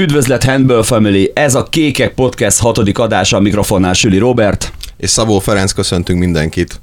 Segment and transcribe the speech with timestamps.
[0.00, 4.72] Üdvözlet Handball Family, ez a Kékek Podcast hatodik adása, a mikrofonnál Süli Robert.
[4.96, 6.80] És Szabó Ferenc, köszöntünk mindenkit.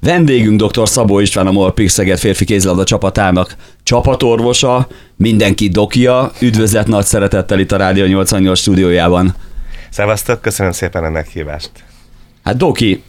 [0.00, 0.88] Vendégünk dr.
[0.88, 6.32] Szabó István, a MOL Szeged férfi kézilabda csapatának csapatorvosa, mindenki dokia.
[6.40, 9.34] Üdvözlet nagy szeretettel itt a Rádió 88 stúdiójában.
[9.90, 11.70] Szevasztok, köszönöm szépen a meghívást.
[12.42, 13.02] Hát Doki,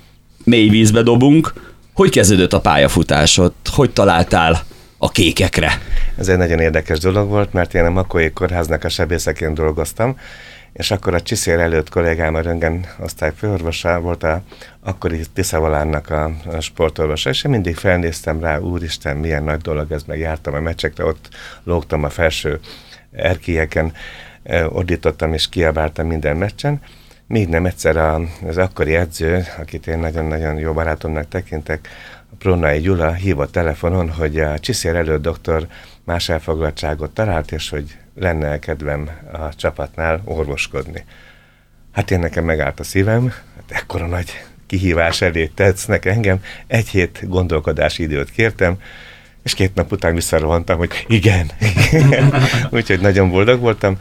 [0.43, 1.53] mély vízbe dobunk.
[1.93, 3.51] Hogy kezdődött a pályafutásod?
[3.71, 4.63] Hogy találtál
[5.03, 5.71] a kékekre?
[6.17, 10.17] Ez egy nagyon érdekes dolog volt, mert én a Makói Kórháznak a sebészeként dolgoztam,
[10.73, 14.41] és akkor a Csiszér előtt kollégám a röngen osztály főorvosa volt a
[14.81, 20.19] akkori Tiszavalánnak a, sportorvosa, és én mindig felnéztem rá, úristen, milyen nagy dolog ez, meg
[20.19, 21.29] jártam a meccsekre, ott
[21.63, 22.59] lógtam a felső
[23.11, 23.93] erkélyeken,
[24.69, 26.81] ordítottam és kiabáltam minden meccsen,
[27.27, 27.97] még nem egyszer
[28.47, 31.89] az akkori edző, akit én nagyon-nagyon jó barátomnak tekintek,
[32.31, 35.67] a Prónai Gyula hívott telefonon, hogy a Csiszér előtt doktor
[36.03, 41.05] más elfoglaltságot talált, és hogy lenne kedvem a csapatnál orvoskodni.
[41.91, 47.19] Hát én nekem megállt a szívem, hát ekkora nagy kihívás elé tetsznek engem, egy hét
[47.27, 48.77] gondolkodási időt kértem,
[49.43, 51.51] és két nap után visszarohantam, hogy igen,
[51.91, 52.33] igen.
[52.71, 53.97] úgyhogy nagyon boldog voltam,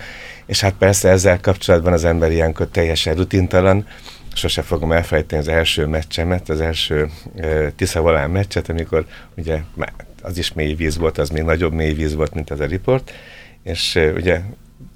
[0.47, 3.87] és hát persze ezzel kapcsolatban az ember ilyenkor teljesen rutintalan,
[4.35, 9.61] sose fogom elfelejteni az első meccsemet, az első uh, Tiszavalán meccset, amikor ugye
[10.23, 13.13] az is mély víz volt, az még nagyobb mély víz volt, mint az a riport,
[13.63, 14.41] és uh, ugye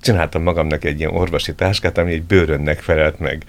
[0.00, 3.44] csináltam magamnak egy ilyen orvosi táskát, ami egy bőrönnek felelt meg.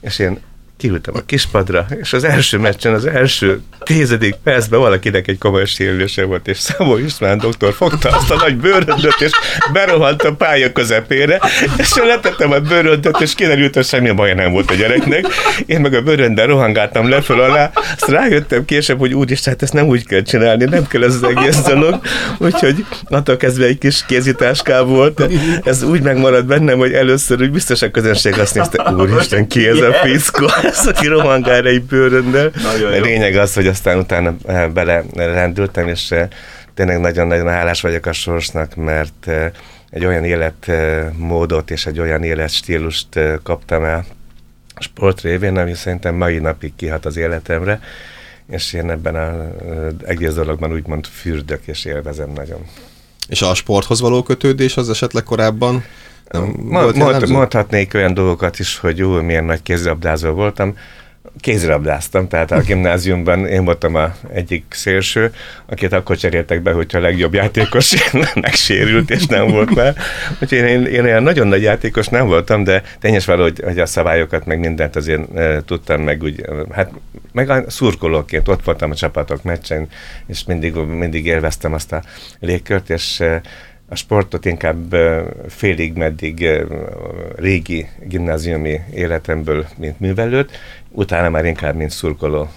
[0.00, 0.40] És én
[0.80, 6.24] kiültem a kispadra, és az első meccsen, az első tizedik percben valakinek egy komoly sérülése
[6.24, 9.30] volt, és Szabó István doktor fogta azt a nagy bőröndöt, és
[9.72, 11.40] berohant a pálya közepére,
[11.76, 15.26] és letettem a bőröndöt, és kiderült, hogy semmi baj nem volt a gyereknek.
[15.66, 19.86] Én meg a bőröndel rohangáltam leföl alá, azt rájöttem később, hogy úristen, hát ezt nem
[19.86, 22.00] úgy kell csinálni, nem kell ez az egész dolog,
[22.38, 25.22] úgyhogy attól kezdve egy kis kézitáská volt,
[25.64, 29.78] ez úgy megmaradt bennem, hogy először úgy biztos a közönség azt nézte, úristen, ki ez
[29.78, 30.46] a fickó?
[30.70, 32.50] Az, aki rohangál egy bőröndel.
[32.82, 36.28] A lényeg az, hogy aztán utána eh, bele rendültem, és eh,
[36.74, 39.50] tényleg nagyon-nagyon hálás vagyok a sorsnak, mert eh,
[39.90, 44.04] egy olyan életmódot és egy olyan életstílust kaptam el
[44.74, 47.80] a sport révén, ami szerintem mai napig kihat az életemre,
[48.50, 52.66] és én ebben az egész dologban úgymond fürdök és élvezem nagyon.
[53.30, 55.84] És a sporthoz való kötődés az esetleg korábban
[56.30, 60.76] nem Mond, mond, mondhatnék olyan dolgokat is, hogy jó, milyen nagy kézilabdázó voltam.
[61.38, 65.32] Kézilabdáztam, tehát a gimnáziumban én voltam a egyik szélső,
[65.66, 68.10] akit akkor cseréltek be, hogyha a legjobb játékos
[68.40, 69.96] megsérült, és nem volt már.
[70.42, 73.86] Úgyhogy én, én olyan nagyon nagy játékos nem voltam, de tényes való, hogy, hogy a
[73.86, 76.90] szabályokat, meg mindent azért e, tudtam, meg úgy, hát
[77.32, 79.88] meg a szurkolóként ott voltam a csapatok meccsen,
[80.26, 82.02] és mindig, mindig élveztem azt a
[82.40, 83.40] légkört, és e,
[83.92, 84.94] a sportot inkább
[85.48, 86.48] félig meddig
[87.36, 90.50] régi gimnáziumi életemből, mint művelőt,
[90.90, 92.48] utána már inkább, mint szurkoló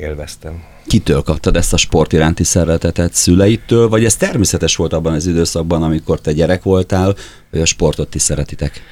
[0.00, 0.62] élveztem.
[0.86, 3.14] Kitől kaptad ezt a sport iránti szeretetet?
[3.14, 7.14] Szüleitől, vagy ez természetes volt abban az időszakban, amikor te gyerek voltál,
[7.50, 8.82] vagy a sportot is szeretitek?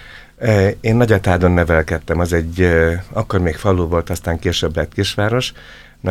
[0.81, 2.69] Én Nagyatádon nevelkedtem, az egy,
[3.13, 5.53] akkor még falu volt, aztán később lett kisváros,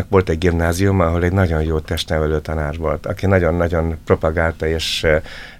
[0.09, 5.06] volt egy gimnázium, ahol egy nagyon jó testnevelő tanár volt, aki nagyon-nagyon propagálta és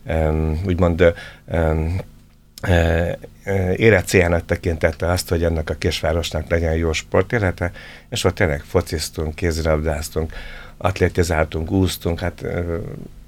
[0.06, 1.14] um, úgymond
[1.46, 2.02] um,
[3.76, 7.72] érett céljának tekintette azt, hogy ennek a kisvárosnak legyen jó sportélete,
[8.10, 10.34] és ott tényleg fociztunk, kézilabdáztunk,
[10.78, 12.46] atlétizáltunk, úsztunk, hát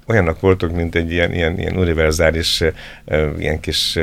[0.06, 2.62] olyanok voltunk, mint egy ilyen, ilyen, ilyen univerzális
[3.38, 3.98] ilyen kis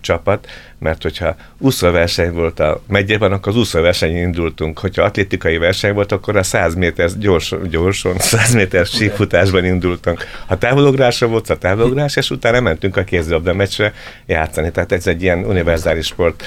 [0.00, 0.46] csapat,
[0.78, 4.78] mert hogyha úszóverseny volt a megyében, akkor az úszóversenyen indultunk.
[4.78, 10.24] Hogyha atlétikai verseny volt, akkor a 100 méter gyors, gyorson, 100 méter sífutásban indultunk.
[10.46, 13.92] Ha távolugrásra volt a távolugrás, és utána mentünk a kézilabda meccsre
[14.26, 14.70] játszani.
[14.70, 16.44] Tehát ez egy ilyen univerzális sport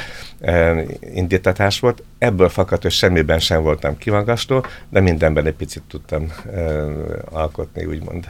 [1.14, 2.04] indítatás volt.
[2.18, 6.34] Ebből fakadt, hogy semmiben sem voltam kimagasló, de mindenben egy picit tudtam
[7.32, 8.28] alkotni, úgymond.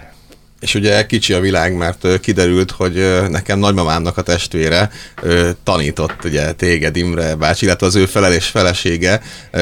[0.59, 4.91] És ugye kicsi a világ, mert kiderült, hogy nekem nagymamámnak a testvére
[5.63, 9.21] tanított ugye téged Imre bácsi, illetve az ő felelés felesége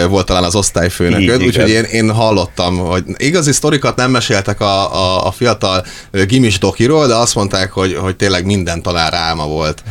[0.09, 5.27] volt talán az osztályfőnököd, úgyhogy én, én hallottam, hogy igazi sztorikat nem meséltek a, a,
[5.27, 9.83] a fiatal gimis dokiról, de azt mondták, hogy, hogy tényleg minden talán álma volt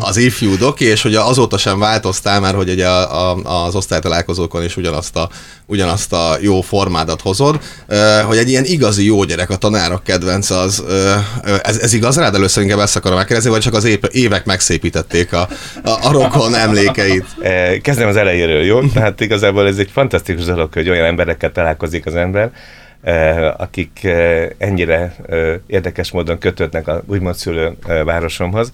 [0.00, 4.64] az ifjú doki, és hogy azóta sem változtál, mert hogy ugye a, a, az osztálytalálkozókon
[4.64, 5.28] is ugyanazt a,
[5.66, 7.60] ugyanazt a jó formádat hozod,
[8.26, 10.84] hogy egy ilyen igazi jó gyerek, a tanárok kedvenc az,
[11.62, 12.34] ez, ez igaz rád?
[12.34, 15.48] Először inkább ezt akarom megkérdezni, vagy csak az évek megszépítették a,
[15.84, 17.26] a, a rokon emlékeit?
[17.82, 18.80] Kezdem az elejéről, jó?
[18.80, 22.50] Tehát igazából ez egy fantasztikus dolog, hogy olyan emberekkel találkozik az ember,
[23.56, 24.08] akik
[24.58, 25.14] ennyire
[25.66, 28.70] érdekes módon kötődnek a úgymond szülő városomhoz,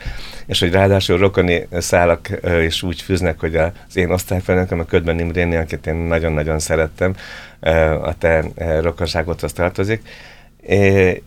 [0.47, 2.29] és hogy ráadásul rokoni szálak
[2.67, 7.15] is úgy fűznek, hogy az én osztályfőnököm, a Ködben Imréni, akit én nagyon-nagyon szerettem,
[8.03, 8.45] a te
[8.81, 10.03] rokonságodhoz tartozik,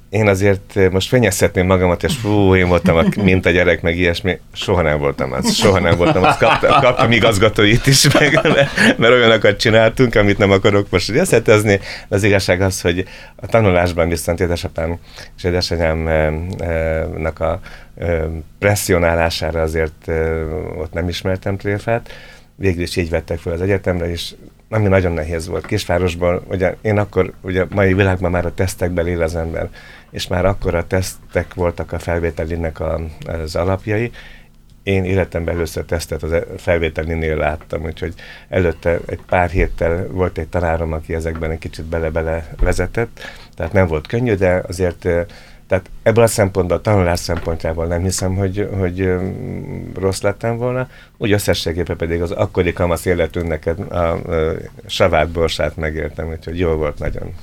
[0.09, 4.39] én azért most fenyezhetném magamat, és fú, én voltam a, mint a gyerek, meg ilyesmi.
[4.53, 5.53] Soha nem voltam az.
[5.53, 6.38] Soha nem voltam az.
[6.38, 8.39] Kaptam, kaptam igazgatóit is, meg,
[8.97, 11.80] mert, olyanokat csináltunk, amit nem akarok most részletezni.
[12.07, 13.06] De az igazság az, hogy
[13.36, 15.00] a tanulásban viszont édesapám
[15.38, 17.59] és édesanyámnak a
[18.59, 20.07] presszionálására azért
[20.77, 22.09] ott nem ismertem tréfát.
[22.56, 24.33] Végül is így vettek fel az egyetemre, és
[24.69, 25.66] ami nagyon nehéz volt.
[25.66, 29.69] Kisvárosban, ugye én akkor, ugye mai világban már a tesztekben él az ember,
[30.12, 34.12] és már akkor a tesztek voltak a felvételinek a, az alapjai.
[34.83, 38.13] Én életemben először tesztet az felvételinél láttam, úgyhogy
[38.50, 43.19] előtte egy pár héttel volt egy tanárom, aki ezekben egy kicsit bele-bele vezetett,
[43.56, 45.07] tehát nem volt könnyű, de azért
[45.69, 49.10] tehát ebből a szempontból, a tanulás szempontjából nem hiszem, hogy, hogy
[50.00, 50.88] rossz lettem volna.
[51.18, 54.56] Úgy összességében pedig az akkori kamasz életünknek a, a, a
[54.86, 57.33] savát borsát megértem, úgyhogy jó volt nagyon.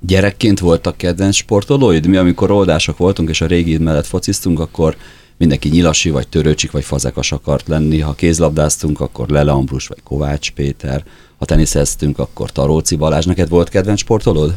[0.00, 2.06] Gyerekként voltak kedvenc sportolóid?
[2.06, 4.96] Mi, amikor oldások voltunk, és a régi mellett fociztunk, akkor
[5.36, 8.00] mindenki nyilasi, vagy törőcsik, vagy fazekas akart lenni.
[8.00, 11.04] Ha kézlabdáztunk, akkor Lele Ambrus, vagy Kovács Péter.
[11.38, 13.24] Ha teniszeztünk, akkor Taróci Balázs.
[13.24, 14.56] Neked volt kedvenc sportolód?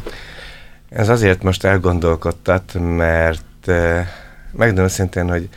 [0.88, 4.06] Ez azért most elgondolkodtat, mert eh,
[4.52, 5.48] megmondom szintén, hogy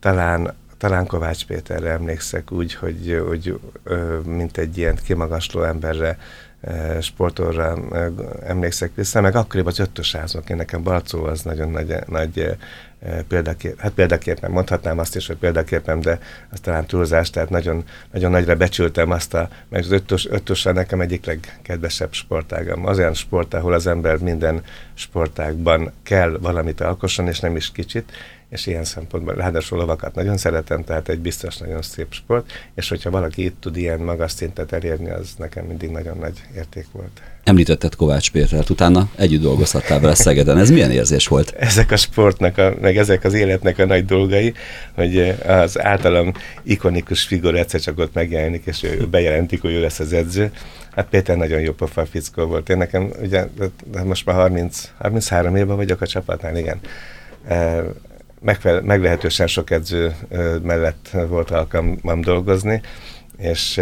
[0.00, 3.60] talán, talán Kovács Péterre emlékszek úgy, hogy, hogy
[4.24, 6.18] mint egy ilyen kimagasló emberre,
[6.60, 8.06] eh, sportorra eh,
[8.46, 12.56] emlékszek vissza, meg akkoriban az ötösázok, én nekem Balcó az nagyon nagy, nagy
[13.28, 16.18] példakép, hát példaképpen mondhatnám azt is, hogy példaképpen, de
[16.50, 21.00] az talán túlzás, tehát nagyon, nagyon nagyra becsültem azt a, meg az ötös, ötös nekem
[21.00, 22.86] egyik legkedvesebb sportágam.
[22.86, 24.62] Az olyan sport, ahol az ember minden
[24.94, 28.12] sportágban kell valamit alkosson, és nem is kicsit,
[28.52, 33.10] és ilyen szempontból ráadásul lovakat nagyon szeretem, tehát egy biztos nagyon szép sport, és hogyha
[33.10, 37.22] valaki itt tud ilyen magas szintet elérni, az nekem mindig nagyon nagy érték volt.
[37.44, 40.58] Említetted Kovács Pétert, utána együtt dolgozhattál vele Szegeden.
[40.58, 41.54] Ez milyen érzés volt?
[41.58, 44.54] Ezek a sportnak, a, meg ezek az életnek a nagy dolgai,
[44.94, 46.32] hogy az általam
[46.62, 50.52] ikonikus figura egyszer csak ott megjelenik, és ő bejelentik, hogy ő lesz az edző.
[50.90, 52.68] Hát Péter nagyon jó pofa fickó volt.
[52.68, 53.46] Én nekem, ugye,
[54.04, 56.80] most már 30, 33 éve vagyok a csapatnál, igen
[58.42, 60.14] megfelel, meglehetősen sok edző
[60.62, 62.80] mellett volt alkalmam dolgozni,
[63.38, 63.80] és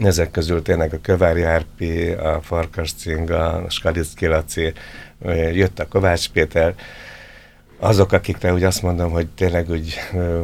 [0.00, 4.72] ezek közül tényleg a Kövári Árpi, a Farkas Cinga, a Skalicki Laci,
[5.52, 6.74] jött a Kovács Péter,
[7.78, 9.94] azok, akikre úgy azt mondom, hogy tényleg úgy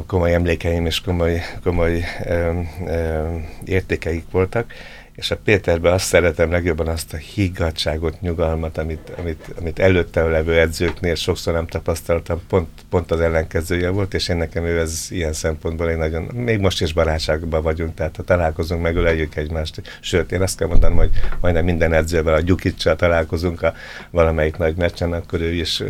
[0.06, 3.28] komoly emlékeim és komoly, komoly ö, ö,
[3.64, 4.72] értékeik voltak,
[5.20, 10.60] és a Péterben azt szeretem legjobban azt a higgadságot, nyugalmat, amit, amit, amit előtte levő
[10.60, 15.32] edzőknél sokszor nem tapasztaltam, pont, pont az ellenkezője volt, és én nekem ő ez ilyen
[15.32, 19.82] szempontból egy nagyon, még most is barátságban vagyunk, tehát ha találkozunk, megöleljük egymást.
[20.00, 23.74] Sőt, én azt kell mondanom, hogy majdnem minden edzővel, a Gyukicsal találkozunk a
[24.10, 25.82] valamelyik nagy meccsen, akkor ő is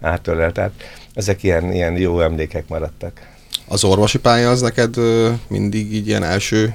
[0.00, 0.52] átölel.
[0.52, 0.72] Tehát
[1.14, 3.20] ezek ilyen, ilyen jó emlékek maradtak.
[3.68, 4.94] Az orvosi pálya az neked
[5.48, 6.74] mindig így ilyen első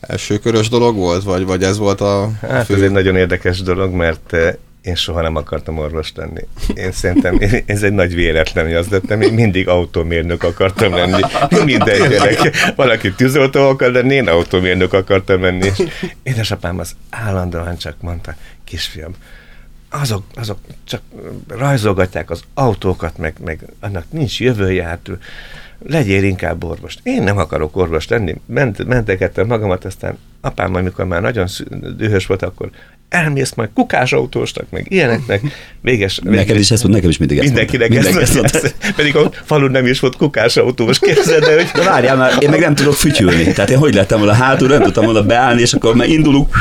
[0.00, 2.74] elsőkörös dolog volt, vagy, vagy ez volt a Hát fő...
[2.74, 6.40] ez egy nagyon érdekes dolog, mert eh, én soha nem akartam orvos lenni.
[6.74, 11.22] Én szerintem ez egy nagy véletlen, hogy azt lettem, én mindig autómérnök akartam lenni.
[11.64, 12.72] Minden gyerek.
[12.76, 15.66] Valaki tűzoltó akar, de én autómérnök akartam lenni.
[15.66, 15.82] És
[16.22, 19.14] édesapám az állandóan csak mondta, kisfiam,
[19.90, 21.00] azok, azok csak
[21.48, 25.10] rajzolgatják az autókat, meg, meg annak nincs jövője, hát
[25.78, 26.96] legyél inkább orvos.
[27.02, 28.40] Én nem akarok orvos lenni.
[28.46, 31.46] Ment, mentegettem magamat, aztán apám, amikor már nagyon
[31.96, 32.70] dühös volt, akkor
[33.08, 35.40] elmész majd kukásautósnak, meg ilyeneknek.
[35.80, 36.38] Véges, véges.
[36.38, 38.20] Neked is ezt mondta, nekem is mindig ezt Mindenkinek mondta.
[38.20, 38.58] ezt, mondta.
[38.58, 41.70] Ezt, pedig a falun nem is volt kukásautós, képzeld el, hogy...
[41.74, 43.52] De várjál már, én meg nem tudok fütyülni.
[43.52, 46.54] Tehát én hogy lettem volna hátul, nem tudtam volna beállni, és akkor már indulunk.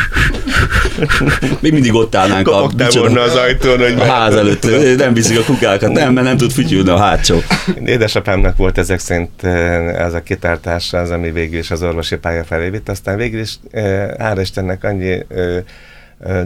[1.60, 3.96] Még mindig ott állnánk Kopogtál a, volna az ajtón, hogy...
[4.00, 7.42] A ház előtt, nem viszik a kukákat, nem, mert nem tud fütyülni a hátsó.
[7.86, 12.44] Édesapámnak volt ezek szerint eh, ez a kitártása, az, ami végül is az orvosi pálya
[12.44, 15.64] felé vitt, aztán végül is, eh, hála Istennek annyi eh,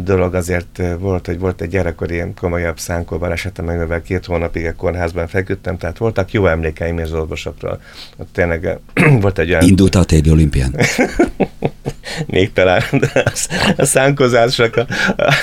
[0.03, 5.27] dolog azért volt, hogy volt egy gyerekkori komolyabb szánkó balesetem, amivel két hónapig a kórházban
[5.27, 7.81] feküdtem, tehát voltak jó emlékeim az orvosokról.
[8.17, 8.79] Ott tényleg
[9.21, 9.63] volt egy olyan...
[9.63, 10.75] Indult a téli olimpián.
[12.25, 12.83] Még talán
[13.77, 14.85] a szánkozásnak a,
[15.17, 15.33] a,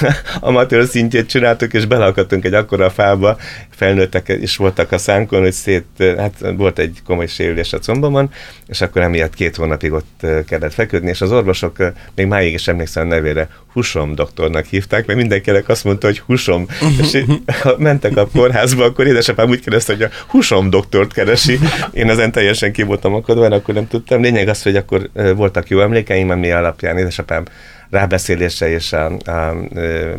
[0.41, 3.37] amatőr szintjét csináltuk, és belakadtunk egy akkora fába,
[3.71, 8.31] felnőttek is voltak a szánkon, hogy szét, hát volt egy komoly sérülés a combomon,
[8.67, 13.07] és akkor emiatt két hónapig ott kellett feküdni, és az orvosok még máig is emlékszem
[13.07, 16.67] a nevére, Husom doktornak hívták, mert mindenkinek azt mondta, hogy Husom,
[17.01, 17.25] és
[17.63, 21.59] ha mentek a kórházba, akkor édesapám úgy kérdezte, hogy a Husom doktort keresi.
[21.93, 24.23] Én ezen teljesen ki voltam akadva, akkor nem tudtam.
[24.23, 27.45] Lényeg az, hogy akkor voltak jó emlékeim, ami alapján édesapám
[27.91, 29.55] rábeszélése és a, a, a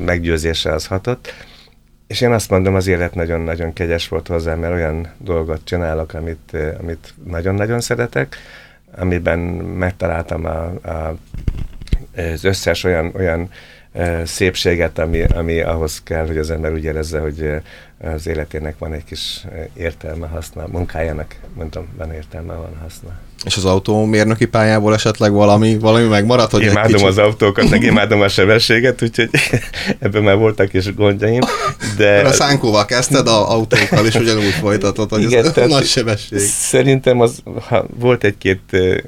[0.05, 1.33] meggyőzése az hatott.
[2.07, 6.57] És én azt mondom, az élet nagyon-nagyon kegyes volt hozzám, mert olyan dolgot csinálok, amit,
[6.79, 8.35] amit nagyon-nagyon szeretek,
[8.95, 11.15] amiben megtaláltam a, a,
[12.15, 13.49] az összes olyan, olyan
[14.23, 17.61] szépséget, ami, ami ahhoz kell, hogy az ember úgy érezze, hogy
[17.99, 23.19] az életének van egy kis értelme, haszna, munkájának, mondtam, van értelme, van haszna.
[23.45, 26.51] És az autómérnöki pályából esetleg valami, valami megmaradt?
[26.51, 27.07] Hogy imádom kicsit...
[27.07, 29.29] az autókat, meg imádom a sebességet, úgyhogy
[29.99, 31.41] ebben már voltak is gondjaim.
[31.97, 36.39] De a szánkóval kezdted, a autókkal is ugyanúgy folytatod, hogy Igen, ez nagy sebesség.
[36.39, 38.61] Szerintem az, ha volt egy-két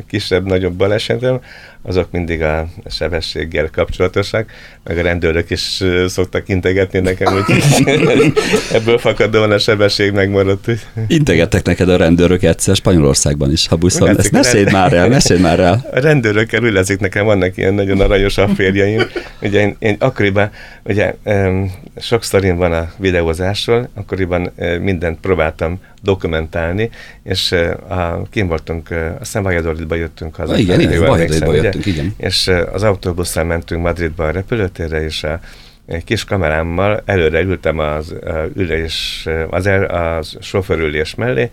[0.07, 1.39] kisebb-nagyobb balesetem,
[1.83, 4.51] azok mindig a sebességgel kapcsolatosak,
[4.83, 7.63] meg a rendőrök is szoktak integetni nekem, hogy
[8.77, 10.67] ebből fakadóan a sebesség megmaradt.
[11.07, 14.17] Integettek neked a rendőrök egyszer Spanyolországban is, ha buszon.
[14.17, 15.85] Ezt meséld már el, meséld már el.
[15.91, 19.01] A rendőrökkel ülezik nekem, vannak ilyen nagyon aranyos afférjaim.
[19.41, 20.49] Ugye én, én akkoriban,
[20.83, 26.89] ugye um, sok sztorim van a videózásról, akkoriban mindent próbáltam dokumentálni,
[27.23, 30.57] és uh, a, kim voltunk, uh, aztán Valladolidba jöttünk haza.
[30.57, 32.13] igen, igen, Valladolidba jöttünk, igen.
[32.17, 35.39] És uh, az autóbusszal mentünk Madridba a repülőtérre, és a
[35.85, 38.15] egy kis kamerámmal előre ültem az
[38.55, 41.49] ülés, az, el, az sofőrülés mellé,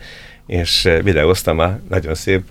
[0.46, 2.42] és videóztam a nagyon szép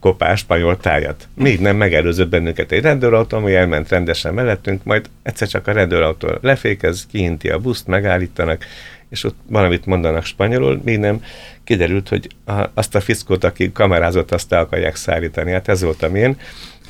[0.00, 1.28] kopás spanyol tájat.
[1.34, 6.28] Még nem megelőzött bennünket egy rendőrautó, ami elment rendesen mellettünk, majd egyszer csak a rendőrautó
[6.40, 8.64] lefékez, kiinti a buszt, megállítanak,
[9.12, 11.22] és ott valamit mondanak spanyolul, még nem
[11.64, 15.50] kiderült, hogy a, azt a fiszkót, aki kamerázott, azt el akarják szállítani.
[15.52, 16.36] Hát ez voltam én.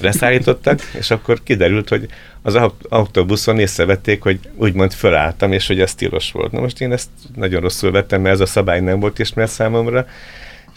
[0.00, 2.08] Leszállítottak, és akkor kiderült, hogy
[2.42, 6.52] az autóbuszon észrevették, hogy úgymond fölálltam, és hogy ez tilos volt.
[6.52, 10.06] Na most én ezt nagyon rosszul vettem, mert ez a szabály nem volt ismert számomra,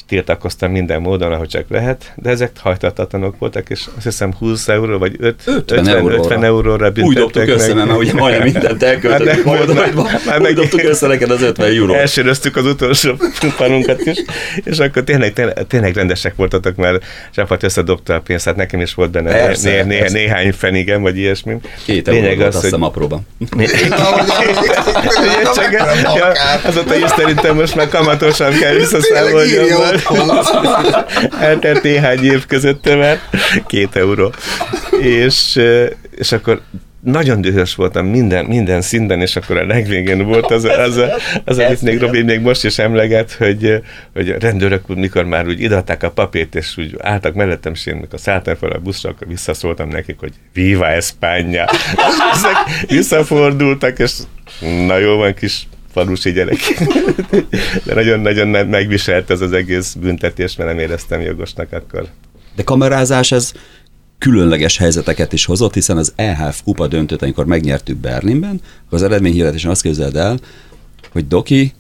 [0.08, 4.98] tiltakoztam minden módon, ahogy csak lehet, de ezek hajtatatlanok voltak, és azt hiszem 20 euró,
[4.98, 6.16] vagy 5, 50, 50, euróra.
[6.16, 7.88] 50 euróra büntettek Úgy dobtuk össze, meg.
[7.88, 9.74] mert ugye majdnem mindent elköltöttük majd,
[10.26, 11.96] már úgy dobtuk össze neked az 50 eurót.
[11.96, 13.16] Elsőröztük az utolsó
[13.58, 14.18] panunkat is,
[14.64, 18.94] és akkor tényleg, tényleg, tényleg rendesek voltatok, mert csapat összedobta a pénzt, hát nekem is
[18.94, 20.18] volt benne persze, né, né, persze.
[20.18, 21.56] néhány fenigem, vagy ilyesmi.
[21.86, 23.28] Két volt, azt hiszem apróban.
[26.64, 29.54] Azóta is szerintem most már kamatosan kell visszaszámolni.
[31.40, 33.22] Eltelt néhány év között, mert
[33.68, 34.34] két euró.
[35.02, 35.60] És,
[36.18, 36.62] és akkor
[37.06, 41.12] nagyon dühös voltam minden, minden szinten, és akkor a legvégén volt az, az, az,
[41.46, 43.82] az amit még Robi még most is emleget, hogy,
[44.14, 47.96] hogy a rendőrök, mikor már úgy idatták a papírt, és úgy álltak mellettem, és én
[47.96, 51.70] amikor szálltam fel a buszra, akkor visszaszóltam nekik, hogy Viva España!
[52.34, 54.14] Ezek visszafordultak, és
[54.88, 56.58] na jó van, kis falusi gyerek.
[57.86, 62.08] De nagyon-nagyon megviselt ez az egész büntetés, mert nem éreztem jogosnak akkor.
[62.56, 63.52] De kamerázás, ez
[64.18, 69.72] különleges helyzeteket is hozott, hiszen az EHF kupa döntőt, amikor megnyertük Berlinben, akkor az eredményhirdetésen
[69.72, 70.40] azt képzeld el,
[71.12, 71.74] hogy Doki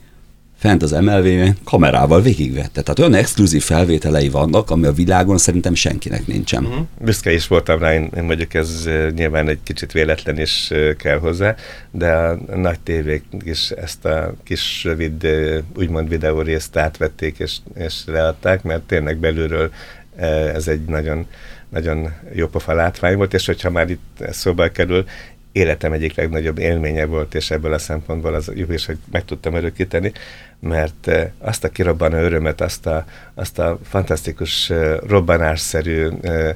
[0.65, 2.81] fent az mlv kamerával végigvette.
[2.81, 6.65] Tehát olyan exkluzív felvételei vannak, ami a világon szerintem senkinek nincsen.
[6.65, 6.85] Uh-huh.
[6.99, 11.55] Büszke is voltam rá, én, én mondjuk ez nyilván egy kicsit véletlen is kell hozzá,
[11.91, 15.27] de a nagy tévék is ezt a kis rövid,
[15.75, 19.71] úgymond videó részt átvették és, és leadták, mert tényleg belülről
[20.53, 21.25] ez egy nagyon
[21.69, 25.05] nagyon jó pofa látvány volt, és hogyha már itt szóba kerül,
[25.55, 29.53] életem egyik legnagyobb élménye volt, és ebből a szempontból az jó is, hogy meg tudtam
[29.53, 30.11] örökíteni,
[30.59, 36.55] mert eh, azt a kirobbanó örömet, azt a, azt a fantasztikus eh, robbanásszerű eh,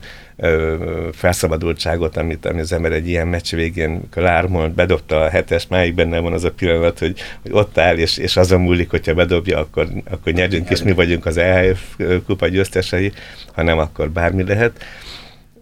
[1.12, 5.96] felszabadultságot, amit, amit az ember egy ilyen meccs végén, amikor lármolt, bedobta a hetes, máig
[5.96, 9.60] benne van az a pillanat, hogy, hogy ott áll, és, és azon múlik, hogyha bedobja,
[9.60, 13.12] akkor, akkor nyerünk, és mi vagyunk az EHF kupa győztesei,
[13.54, 14.84] ha nem, akkor bármi lehet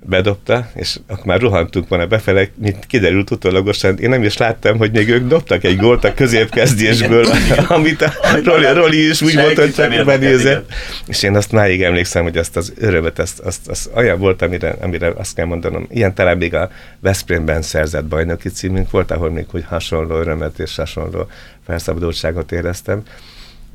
[0.07, 4.91] bedobta, és akkor már rohantunk volna befele, mint kiderült utólagosan, én nem is láttam, hogy
[4.91, 7.25] még ők dobtak egy gólt a középkezdésből,
[7.67, 10.71] amit a Roli, Roli is úgy mondta, hogy csak benézett.
[11.07, 14.75] És én azt máig emlékszem, hogy azt az örömet, azt, azt, azt olyan volt, amire,
[14.81, 19.45] amire azt kell mondanom, ilyen talán még a Veszprémben szerzett bajnoki címünk volt, ahol még
[19.51, 21.27] hogy hasonló örömet és hasonló
[21.65, 23.03] felszabadultságot éreztem,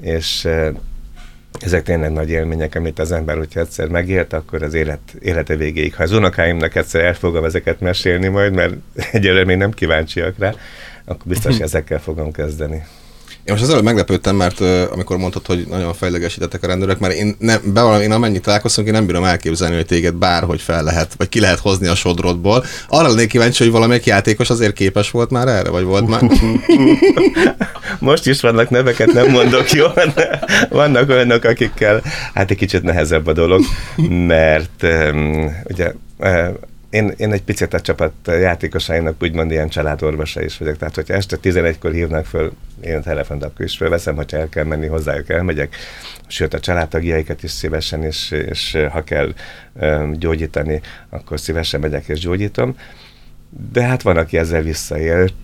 [0.02, 0.48] és
[1.62, 5.94] ezek tényleg nagy élmények, amit az ember, hogyha egyszer megélt, akkor az élet, élete végéig.
[5.94, 8.74] Ha az unokáimnak egyszer el fogom ezeket mesélni majd, mert
[9.12, 10.54] egyelőre még nem kíváncsiak rá,
[11.04, 12.82] akkor biztos ezekkel fogom kezdeni.
[13.44, 17.14] Én most az előbb meglepődtem, mert uh, amikor mondtad, hogy nagyon fejlegesítettek a rendőrök, mert
[17.14, 21.14] én, nem, bevallom, én amennyit találkoztunk, én nem bírom elképzelni, hogy téged bárhogy fel lehet,
[21.16, 22.64] vagy ki lehet hozni a sodrodból.
[22.88, 26.22] Arra lennék kíváncsi, hogy valamelyik játékos azért képes volt már erre, vagy volt már?
[27.98, 29.86] most is vannak neveket, nem mondok, jó?
[30.68, 32.02] Vannak olyanok, akikkel
[32.34, 33.62] hát egy kicsit nehezebb a dolog,
[34.26, 35.92] mert um, ugye
[36.92, 40.76] én, én egy picit a csapat játékosainak úgymond ilyen családorvosa is vagyok.
[40.76, 44.64] Tehát, hogyha este 11-kor hívnak föl, én a telefont akkor is fölveszem, hogyha el kell
[44.64, 45.76] menni hozzájuk, elmegyek.
[46.26, 49.32] Sőt, a családtagjaikat is szívesen, és, és ha kell
[50.12, 52.76] gyógyítani, akkor szívesen megyek és gyógyítom.
[53.72, 55.34] De hát van, aki ezzel visszaélt,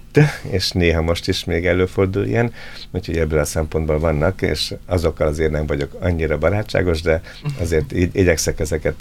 [0.51, 2.53] és néha most is még előfordul ilyen,
[2.91, 7.21] úgyhogy ebből a szempontból vannak, és azokkal azért nem vagyok annyira barátságos, de
[7.61, 8.95] azért igyekszek ezeket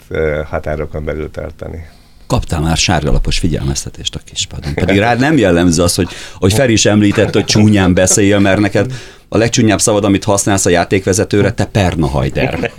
[0.44, 1.86] határokon belül tartani
[2.28, 4.74] kaptál már sárgalapos figyelmeztetést a kispadon.
[4.74, 8.92] Pedig rád nem jellemző az, hogy, hogy Feri is említett, hogy csúnyán beszél, mert neked
[9.28, 12.70] a legcsúnyább szavad, amit használsz a játékvezetőre, te pernahajder.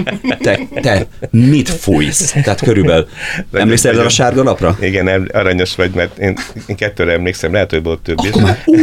[0.41, 2.32] Te, te mit fújsz?
[2.32, 3.08] Tehát körülbelül.
[3.53, 4.77] Emlékszel erre a sárga lapra?
[4.82, 6.38] Igen, aranyos vagy, mert én,
[6.68, 8.29] én kettőre emlékszem, lehet, hogy volt több is.
[8.29, 8.75] Akkor már, ú,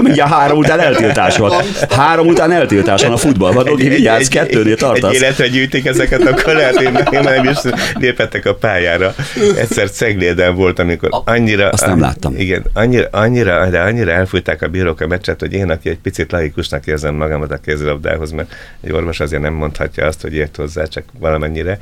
[0.00, 1.52] mindjárt három után eltiltás van.
[1.90, 3.68] Három után eltiltás van a futballban.
[3.68, 5.14] Ogi, vigyázz, kettőnél tartasz.
[5.14, 7.58] Egy életre gyűjtik ezeket, akkor lehet, én, én nem is
[7.94, 9.14] lépettek a pályára.
[9.58, 11.68] Egyszer Cegléden volt, amikor annyira...
[11.68, 12.34] Azt nem láttam.
[12.36, 16.32] Igen, annyira, annyira, de annyira elfújták a bírók a meccset, hogy én, aki egy picit
[16.32, 20.56] laikusnak érzem érzem magamat a kézilabdához, mert egy orvos azért nem mondhatja azt, hogy ért
[20.56, 21.78] hozzá, csak valamennyire.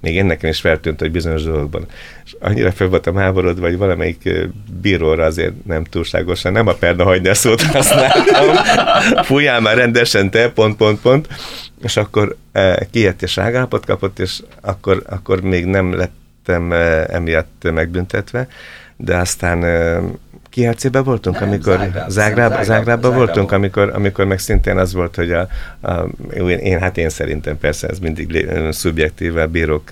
[0.00, 1.86] Még én nekem is feltűnt, hogy bizonyos dolgokban.
[2.24, 4.28] És annyira fel voltam háborodva, vagy valamelyik
[4.80, 8.54] bíróra azért nem túlságosan, nem a perna hagyni szót használtam.
[9.28, 11.28] Fújjál már rendesen te, pont, pont, pont.
[11.82, 16.72] És akkor e, kijött és rágállapot kapott, és akkor, akkor még nem lettem
[17.08, 18.48] emiatt megbüntetve,
[18.96, 19.64] de aztán
[20.50, 25.32] Kielcébe voltunk, nem, amikor Zágráb, Zágráb, Zágrábban voltunk, amikor, amikor meg szintén az volt, hogy
[25.32, 25.48] a,
[25.80, 29.90] a, én, hát én szerintem persze ez mindig szubjektív, a bírók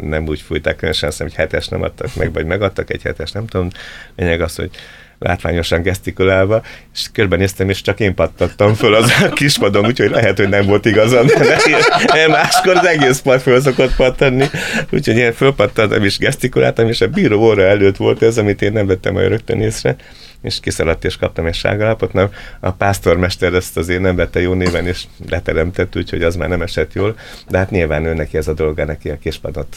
[0.00, 3.46] nem úgy fújták, különösen azt, hogy hetes nem adtak meg, vagy megadtak egy hetes, nem
[3.46, 3.68] tudom.
[4.16, 4.70] Lényeg az, hogy
[5.18, 6.62] látványosan gesztikulálva,
[6.94, 10.84] és körbenéztem, és csak én pattattam föl az a kispadon, úgyhogy lehet, hogy nem volt
[10.84, 14.46] igazam, de máskor az egész pad föl szokott pattanni,
[14.90, 18.86] úgyhogy én fölpattantam, és gesztikuláltam, és a bíró óra előtt volt ez, amit én nem
[18.86, 19.96] vettem olyan rögtön észre,
[20.44, 22.12] és kiszaladt, és kaptam egy sárgalapot.
[22.12, 22.30] Nem,
[22.60, 26.92] a pásztormester ezt azért nem vette jó néven, és leteremtett, úgyhogy az már nem esett
[26.92, 27.16] jól.
[27.48, 29.76] De hát nyilván ő neki ez a dolga, neki a kispadot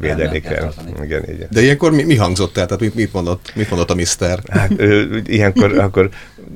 [0.00, 0.72] védeni kell.
[1.02, 1.48] Igen, igen.
[1.50, 2.66] De ilyenkor mi, mi hangzott el?
[2.66, 4.38] Tehát mit, mit, mondott, mit mondott a mister?
[4.48, 6.10] Hát, ő, ilyenkor akkor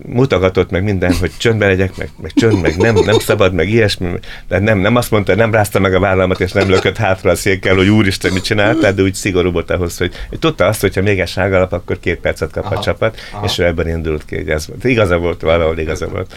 [0.07, 4.09] mutogatott meg minden, hogy csöndben legyek, meg, meg csönd, meg nem, nem szabad, meg ilyesmi.
[4.49, 7.35] De nem, nem azt mondta, nem rázta meg a vállamat, és nem lökött hátra a
[7.35, 11.03] székkel, hogy úristen, mit csináltál, de úgy szigorú volt ahhoz, hogy, hogy tudta azt, hogyha
[11.03, 13.45] még egy sárgalap, akkor két percet kap aha, a csapat, aha.
[13.45, 14.85] és ő ebben indult ki, hogy ez volt.
[14.85, 16.37] Igaza volt, valahol igaza volt.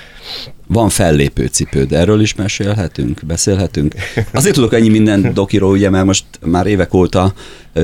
[0.68, 3.94] Van fellépő cipőd, erről is mesélhetünk, beszélhetünk.
[4.32, 7.34] Azért tudok ennyi minden dokiról, ugye, mert most már évek óta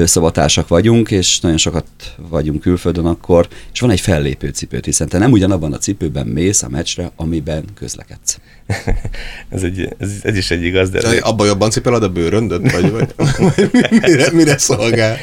[0.04, 1.86] szavatársak vagyunk, és nagyon sokat
[2.30, 6.64] vagyunk külföldön akkor, és van egy fellépő cipőt, hiszen te nem ugyanabban a cipőben mész
[6.64, 8.40] a meccsre, amiben közlekedsz.
[9.50, 11.02] ez, egy, ez, ez, is egy igaz, de...
[11.02, 13.14] de abban jobban cipeled a bőröndöt, vagy, vagy,
[14.06, 15.18] mire, mire szolgál?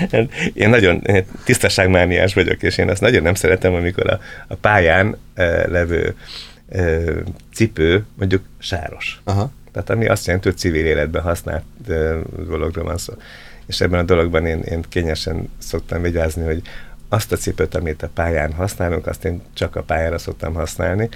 [0.52, 1.02] Én nagyon
[1.44, 6.14] tisztaságmániás vagyok, és én azt nagyon nem szeretem, amikor a, a pályán e, levő
[6.68, 7.00] e,
[7.52, 9.20] cipő mondjuk sáros.
[9.24, 9.50] Aha.
[9.72, 13.14] Tehát ami azt jelenti, hogy civil életben használt e, dologról van szó
[13.68, 16.62] és ebben a dologban én, én kényesen szoktam vigyázni, hogy
[17.08, 21.08] azt a cipőt, amit a pályán használunk, azt én csak a pályára szoktam használni,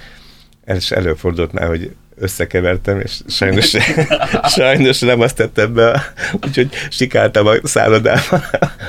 [0.65, 3.73] és előfordult már, hogy összekevertem, és sajnos,
[4.55, 8.43] sajnos nem azt tettem be, úgyhogy sikáltam a szállodában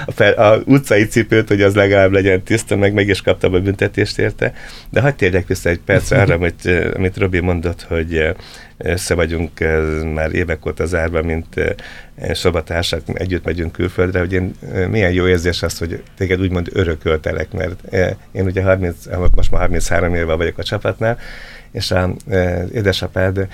[0.07, 3.59] a, fel, a utcai cipőt, hogy az legalább legyen tiszta, meg meg is kaptam a
[3.59, 4.53] büntetést érte.
[4.91, 8.35] De hagyd térjek vissza egy percre arra, amit, amit Robi mondott, hogy
[8.79, 9.51] össze vagyunk
[10.15, 11.77] már évek óta zárva, mint
[12.31, 14.55] szobatársak, együtt megyünk külföldre, hogy én
[14.91, 17.95] milyen jó érzés az, hogy téged úgymond örököltelek, mert
[18.33, 18.97] én ugye 30,
[19.35, 21.19] most már 33 éve vagyok a csapatnál,
[21.75, 22.15] és a
[22.73, 23.49] édesapád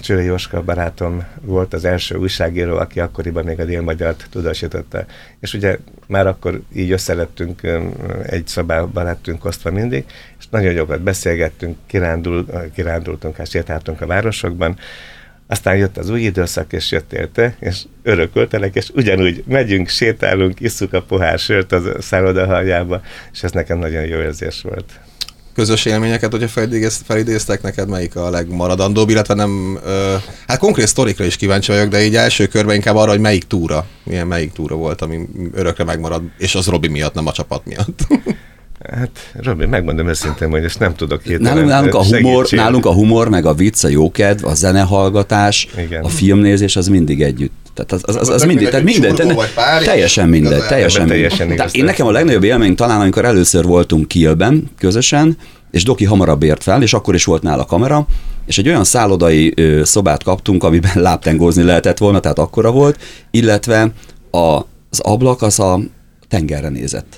[0.00, 5.04] Csőre Jóska barátom volt az első újságíró, aki akkoriban még a délmagyart tudósította.
[5.40, 7.60] És ugye már akkor így összelettünk,
[8.26, 10.04] egy szobában lettünk osztva mindig,
[10.38, 14.78] és nagyon jókat beszélgettünk, kirándul, kirándultunk, hát sétáltunk a városokban,
[15.46, 20.92] aztán jött az új időszak, és jött érte, és örököltelek, és ugyanúgy megyünk, sétálunk, isszuk
[20.92, 23.02] a pohár sört az szállodahaljába,
[23.32, 25.00] és ez nekem nagyon jó érzés volt
[25.58, 26.62] közös élményeket, hogyha
[27.06, 30.14] felidéztek neked, melyik a legmaradandóbb, illetve nem, ö,
[30.46, 33.86] hát konkrét sztorikra is kíváncsi vagyok, de így első körben inkább arra, hogy melyik túra,
[34.04, 35.18] milyen melyik túra volt, ami
[35.52, 38.06] örökre megmarad, és az Robi miatt, nem a csapat miatt.
[38.90, 39.10] Hát,
[39.42, 43.28] Robi, megmondom őszintén, hogy ezt nem tudok hirtelen nálunk, nálunk, a humor, nálunk a humor,
[43.28, 46.04] meg a vicc, a jókedv, a zenehallgatás, Igen.
[46.04, 47.57] a filmnézés, az mindig együtt.
[47.84, 51.56] Tehát az, az, az, az mindig, tehát minden, tehát teljesen minden, teljesen minden.
[51.56, 55.36] Tehát én nekem a legnagyobb élmény talán, amikor először voltunk Kielben közösen,
[55.70, 58.06] és Doki hamarabb ért fel, és akkor is volt nála kamera,
[58.46, 62.98] és egy olyan szállodai ö, szobát kaptunk, amiben láptengózni lehetett volna, tehát akkora volt,
[63.30, 63.92] illetve
[64.30, 64.56] a,
[64.90, 65.80] az ablak az a
[66.28, 67.16] tengerre nézett.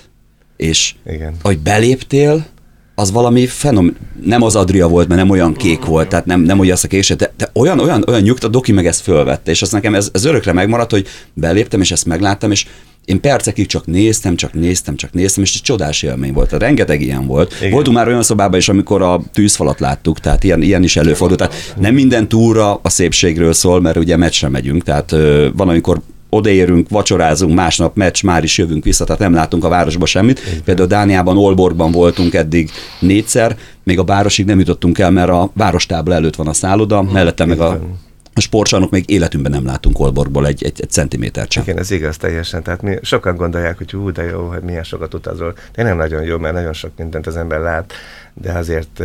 [0.57, 1.35] És Igen.
[1.43, 2.47] ahogy beléptél,
[2.95, 6.59] az valami fenom, nem az Adria volt, mert nem olyan kék volt, tehát nem, nem
[6.59, 9.95] olyan késő, de, de olyan, olyan, olyan nyugta, Doki meg ezt fölvette, és az nekem
[9.95, 12.67] ez, ez örökre megmaradt, hogy beléptem, és ezt megláttam, és
[13.05, 16.47] én percekig csak néztem, csak néztem, csak néztem, és egy csodás élmény volt.
[16.47, 17.55] Tehát rengeteg ilyen volt.
[17.59, 17.71] Igen.
[17.71, 21.39] Voltunk már olyan szobában is, amikor a tűzfalat láttuk, tehát ilyen, ilyen is előfordult.
[21.39, 25.11] Tehát nem minden túra a szépségről szól, mert ugye meccsre megyünk, tehát
[25.55, 26.01] van, amikor
[26.31, 30.41] odaérünk, vacsorázunk, másnap meccs, már is jövünk vissza, tehát nem látunk a városba semmit.
[30.49, 30.63] Igen.
[30.65, 36.15] Például Dániában, Olborgban voltunk eddig négyszer, még a városig nem jutottunk el, mert a várostábla
[36.15, 37.81] előtt van a szálloda, mellette meg a
[38.35, 41.63] a sportcsarnok még életünkben nem látunk Olborgból egy, egy, egy centimétert sem.
[41.63, 42.63] Igen, ez igaz teljesen.
[42.63, 45.55] Tehát mi sokan gondolják, hogy hú, de jó, hogy milyen sokat utazol.
[45.75, 47.93] nem nagyon jó, mert nagyon sok mindent az ember lát,
[48.35, 49.03] de azért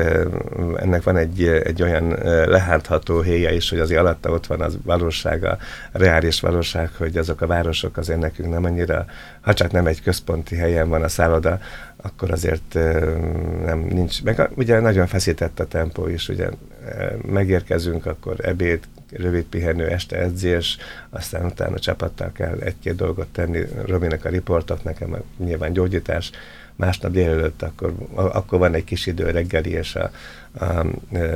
[0.76, 2.10] ennek van egy, egy olyan
[2.46, 5.58] lehátható héja is, hogy azért alatta ott van az valóság, a
[5.92, 9.06] reális valóság, hogy azok a városok azért nekünk nem annyira,
[9.42, 11.60] ha csak nem egy központi helyen van a szálloda,
[12.02, 12.74] akkor azért
[13.66, 16.50] nem nincs, meg ugye nagyon feszített a tempó is, ugye
[17.32, 18.80] megérkezünk, akkor ebéd,
[19.17, 20.78] rövid pihenő, este edzés,
[21.10, 26.32] aztán utána csapattal kell egy-két dolgot tenni, Robinak a riportot, nekem a nyilván gyógyítás,
[26.75, 30.12] másnap délelőtt, akkor, akkor van egy kis idő reggeli és a,
[30.60, 30.86] a,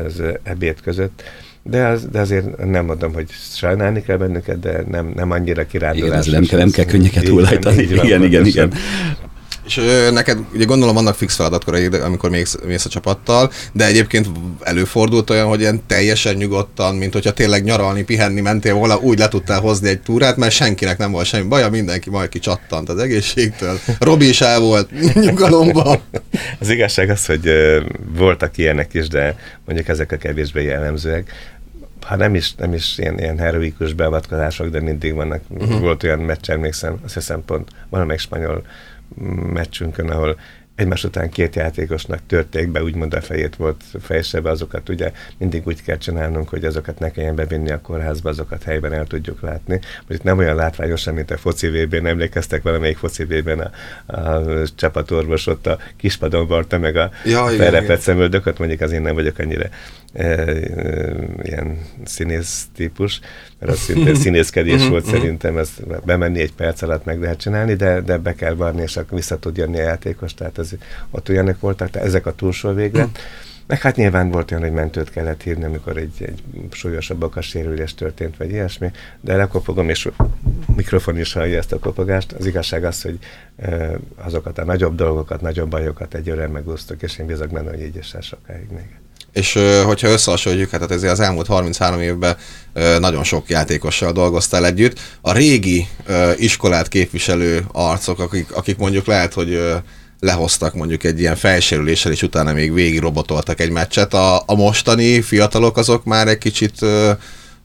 [0.05, 1.23] az ebéd között.
[1.63, 6.07] De, az, de azért nem mondom, hogy sajnálni kell bennünket, de nem, nem annyira kirándulás.
[6.07, 7.81] Igen, ez nem, kell, nem kell könnyeket túlhajtani.
[7.81, 8.73] Igen, igen, igen, igen.
[9.69, 14.27] És ö, neked ugye gondolom vannak fix feladatkoraid, amikor mész, mész a csapattal, de egyébként
[14.61, 19.27] előfordult olyan, hogy ilyen teljesen nyugodtan, mint hogyha tényleg nyaralni, pihenni mentél volna, úgy le
[19.27, 23.79] tudtál hozni egy túrát, mert senkinek nem volt semmi baja, mindenki majd kicsattant az egészségtől.
[23.99, 24.89] Robi is el volt
[25.25, 25.99] nyugalomban.
[26.59, 27.51] Az igazság az, hogy
[28.15, 31.31] voltak ilyenek is, de mondjuk ezek a kevésbé jellemzőek
[32.05, 35.41] ha nem is, nem is ilyen, ilyen heroikus beavatkozások, de mindig vannak.
[35.49, 35.79] Uh-huh.
[35.79, 38.63] Volt olyan meccs, emlékszem, azt hiszem pont valamelyik spanyol
[39.53, 40.37] meccsünkön, ahol
[40.79, 45.83] egymás után két játékosnak törték be, úgymond a fejét volt fejsebe, azokat ugye mindig úgy
[45.83, 49.79] kell csinálnunk, hogy azokat ne kelljen bevinni a kórházba, azokat helyben el tudjuk látni.
[50.07, 53.71] Most itt nem olyan látványosan, mint a foci vb emlékeztek valamelyik foci vb a,
[54.15, 54.43] a
[54.75, 59.39] csapatorvos ott a kispadon varta meg a ja, felrepett szemöldököt, mondjuk az én nem vagyok
[59.39, 59.65] annyira
[60.13, 60.65] e, e,
[61.43, 63.19] ilyen színész típus,
[63.59, 68.01] mert az szinte színészkedés volt szerintem, ezt bemenni egy perc alatt meg lehet csinálni, de,
[68.01, 70.71] de be kell varni, és akkor vissza tud jönni a játékos, tehát ez,
[71.09, 73.07] ott olyanok voltak, tehát ezek a túlsó végre.
[73.69, 76.41] Meg hát nyilván volt olyan, hogy mentőt kellett hívni, amikor egy, egy
[76.71, 78.91] súlyosabb sérülés történt, vagy ilyesmi,
[79.21, 80.09] de lekopogom, és
[80.75, 82.31] mikrofon is hallja ezt a kopogást.
[82.31, 83.19] Az igazság az, hogy
[83.57, 87.95] e, azokat a nagyobb dolgokat, nagyobb bajokat egyőre megúsztok, és én bízok benne, hogy így
[87.95, 88.99] is sokáig még.
[89.33, 92.37] És hogyha összehasonlítjuk, hát ezért az elmúlt 33 évben
[92.99, 94.99] nagyon sok játékossal dolgoztál együtt.
[95.21, 95.87] A régi
[96.35, 99.61] iskolát képviselő arcok, akik, akik mondjuk lehet, hogy
[100.19, 104.13] lehoztak mondjuk egy ilyen fejsérüléssel, és utána még végig robotoltak egy meccset.
[104.13, 106.85] A, a mostani fiatalok azok már egy kicsit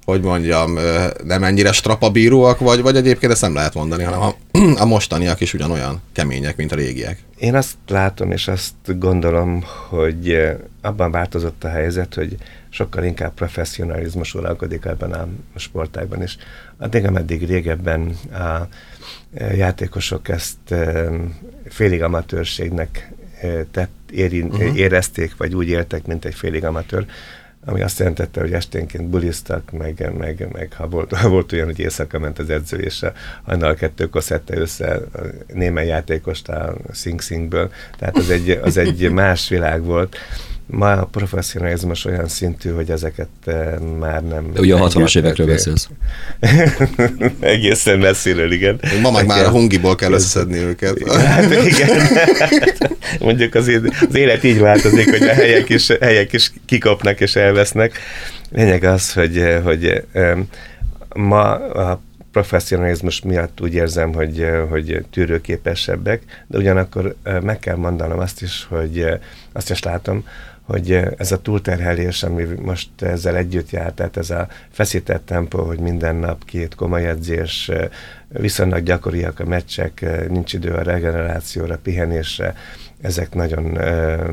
[0.05, 0.79] hogy mondjam,
[1.24, 4.35] nem ennyire strapabíróak, vagy, vagy egyébként ezt nem lehet mondani, hanem a,
[4.83, 7.18] a mostaniak is ugyanolyan kemények, mint a régiek.
[7.44, 12.37] Én azt látom, és azt gondolom, hogy abban változott a helyzet, hogy
[12.68, 16.37] sokkal inkább professzionalizmus uralkodik ebben a sportágban is.
[16.76, 18.68] Addig, ameddig régebben a
[19.54, 20.74] játékosok ezt
[21.68, 23.12] félig amatőrségnek
[23.70, 24.76] tett, érin, uh-huh.
[24.76, 27.07] érezték, vagy úgy éltek, mint egy félig amatőr,
[27.64, 31.79] ami azt jelentette, hogy esténként bulisztak, meg, meg, meg ha, volt, ha volt olyan, hogy
[31.79, 35.20] éjszaka ment az edző, és a hajnal kettőkor szedte össze a
[35.55, 40.16] némely játékost a Sing Singből, tehát az egy, az egy más világ volt.
[40.66, 44.53] Ma a professzionalizmus olyan szintű, hogy ezeket uh, már nem...
[44.53, 45.88] De ugye a 60-as évekről beszélsz.
[47.40, 48.81] Egészen messziről, igen.
[49.03, 51.03] Ma meg már a hungiból kell összeszedni őket.
[51.12, 52.07] Hát igen.
[53.20, 57.98] Mondjuk az, az élet így változik, hogy a helyek is, helyek is kikapnak és elvesznek.
[58.53, 60.05] Lényeg az, hogy, hogy
[61.14, 62.00] ma a
[62.33, 69.07] professzionalizmus miatt úgy érzem, hogy, hogy tűrőképesebbek, de ugyanakkor meg kell mondanom azt is, hogy
[69.53, 70.24] azt is látom,
[70.64, 75.79] hogy ez a túlterhelés, ami most ezzel együtt jár, tehát ez a feszített tempó, hogy
[75.79, 77.70] minden nap két komoly edzés,
[78.29, 82.55] viszonylag gyakoriak a meccsek, nincs idő a regenerációra, pihenésre,
[83.00, 84.24] ezek nagyon ö,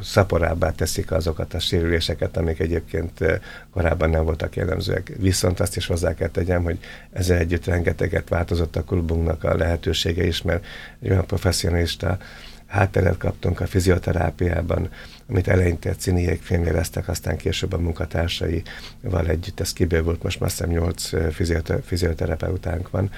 [0.00, 3.40] szaporábbá teszik azokat a sérüléseket, amik egyébként
[3.72, 5.12] korábban nem voltak jellemzőek.
[5.18, 6.78] Viszont azt is hozzá kell tegyem, hogy
[7.12, 10.66] ezzel együtt rengeteget változott a klubunknak a lehetősége is, mert
[11.02, 12.18] olyan professzionalista
[12.68, 14.90] hátteret kaptunk a fizioterápiában,
[15.28, 21.10] amit eleinte Ciniék filmjeleztek, aztán később a munkatársaival együtt, ez kibővült, most már hiszem 8
[21.82, 23.10] fizioterapeutánk van,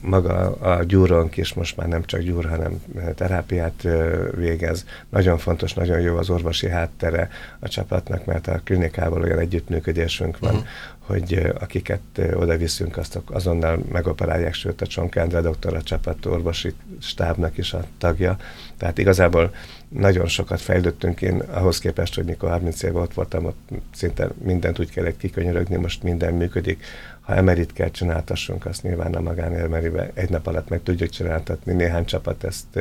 [0.00, 2.82] maga a gyúronk is most már nem csak gyúr, hanem
[3.14, 3.88] terápiát
[4.36, 4.84] végez.
[5.08, 10.54] Nagyon fontos, nagyon jó az orvosi háttere a csapatnak, mert a klinikával olyan együttműködésünk van,
[10.54, 10.68] uh-huh.
[10.98, 12.00] hogy akiket
[12.34, 17.84] oda viszünk, azt azonnal megoperálják, sőt a Csonkendre doktor a csapat orvosi stábnak is a
[17.98, 18.36] tagja.
[18.76, 19.54] Tehát igazából
[19.88, 24.78] nagyon sokat fejlődtünk én ahhoz képest, hogy mikor 30 év ott voltam, ott szinte mindent
[24.78, 26.84] úgy kellett kikönyörögni, most minden működik
[27.28, 32.04] ha emerit kell csináltassunk, azt nyilván a magánelmeribe egy nap alatt meg tudjuk csináltatni, néhány
[32.04, 32.78] csapat ezt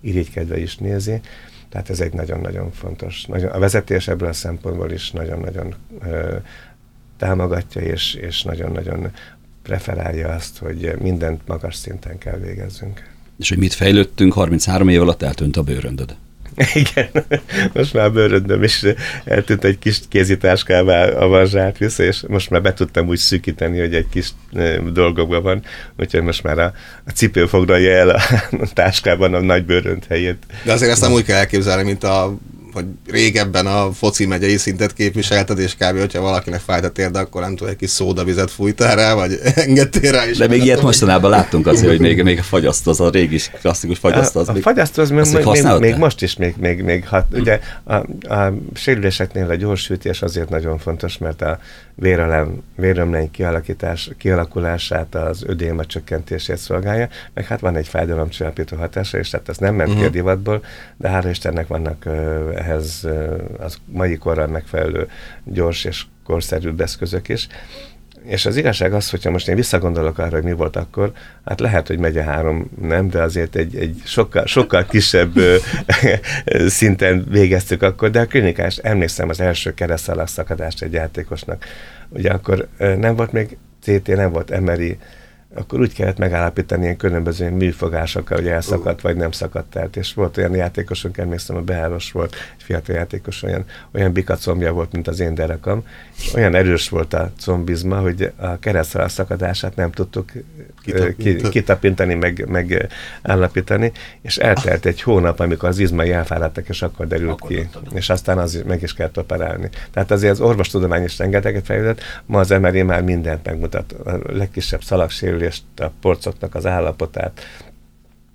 [0.00, 1.20] irigykedve is nézi,
[1.68, 3.24] tehát ez egy nagyon-nagyon fontos.
[3.24, 5.74] Nagyon, a vezetés ebből a szempontból is nagyon-nagyon
[7.16, 9.10] támogatja, és, és nagyon-nagyon
[9.62, 13.10] preferálja azt, hogy mindent magas szinten kell végezzünk.
[13.38, 16.16] És hogy mit fejlődtünk, 33 év alatt eltűnt a bőröndöd.
[16.74, 17.24] Igen,
[17.72, 18.84] most már bőröndöm is
[19.24, 24.06] eltűnt egy kis kézitáskába avanzsált vissza, és most már be tudtam úgy szűkíteni, hogy egy
[24.10, 24.28] kis
[24.92, 25.62] dolgokban van,
[25.98, 26.72] úgyhogy most már a,
[27.06, 28.20] a cipő foglalja el a,
[28.64, 30.42] a táskában a nagy bőrönt helyét.
[30.64, 32.38] De azért ezt nem úgy kell elképzelni, mint a
[32.72, 35.98] hogy régebben a foci megyei szintet képviselted, és kb.
[35.98, 40.12] hogyha valakinek fájt a térde, akkor nem tudom, egy kis szódavizet fújtál rá, vagy engedtél
[40.12, 40.36] rá is.
[40.36, 43.98] De még ilyet mostanában láttunk azért, hogy még, még a fagyasztó, az a régi klasszikus
[43.98, 44.40] fagyasztó.
[44.40, 47.26] Az a, a fagyasztó az még, még, még, még, most is még, még, még hat,
[47.32, 47.94] ugye a,
[48.34, 51.58] a sérüléseknél a gyorsütés azért nagyon fontos, mert a
[52.00, 59.28] vérelem, vérömlény kialakítás, kialakulását, az ödéma csökkentését szolgálja, meg hát van egy fájdalomcsillapító hatása, és
[59.28, 60.02] tehát ez nem ment uh-huh.
[60.02, 60.18] ki a mhm.
[60.18, 60.64] divatból,
[60.96, 62.04] de hála Istennek vannak
[62.60, 63.06] ehhez
[63.58, 65.08] az mai korral megfelelő
[65.44, 67.48] gyors és korszerű eszközök is.
[68.24, 71.12] És az igazság az, hogyha most én visszagondolok arra, hogy mi volt akkor,
[71.44, 75.32] hát lehet, hogy megye három nem, de azért egy, egy sokkal, sokkal kisebb
[76.66, 81.64] szinten végeztük akkor, de a klinikás, emlékszem az első keresztalak szakadást egy játékosnak.
[82.08, 84.98] Ugye akkor nem volt még CT, nem volt MRI,
[85.54, 89.76] akkor úgy kellett megállapítani ilyen különböző műfogásokkal, hogy elszakadt vagy nem szakadt.
[89.76, 89.88] El.
[89.94, 94.92] És volt olyan játékosunk, emlékszem, a Beáros volt, egy fiatal játékos, olyan, olyan bikacombja volt,
[94.92, 95.86] mint az én derekam,
[96.16, 100.30] és olyan erős volt a combizma, hogy a keresztül szakadását nem tudtuk
[101.50, 102.88] kitapintani, meg, meg
[103.22, 108.10] állapítani, és eltelt egy hónap, amikor az izmai elfáradtak, és akkor derült akkor ki, és
[108.10, 109.68] aztán az meg is kellett operálni.
[109.92, 114.82] Tehát azért az orvostudomány is rengeteget fejlődött, ma az MRI már mindent megmutat, a legkisebb
[115.40, 117.40] szalagsérülést, a porcoknak az állapotát,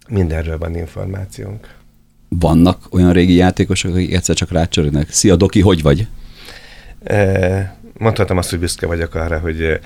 [0.07, 1.73] mindenről van információnk.
[2.29, 5.09] Vannak olyan régi játékosok, akik egyszer csak rácsörögnek.
[5.09, 6.07] Szia, Doki, hogy vagy?
[7.97, 9.79] mondhatom azt, hogy büszke vagyok arra, hogy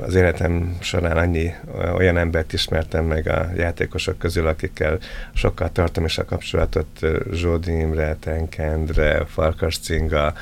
[0.00, 1.52] az életem során annyi
[1.94, 4.98] olyan embert ismertem meg a játékosok közül, akikkel
[5.32, 7.00] sokkal tartom is a kapcsolatot,
[7.32, 10.34] Zsódi Imre, Tenkendre, Farkas Cinga,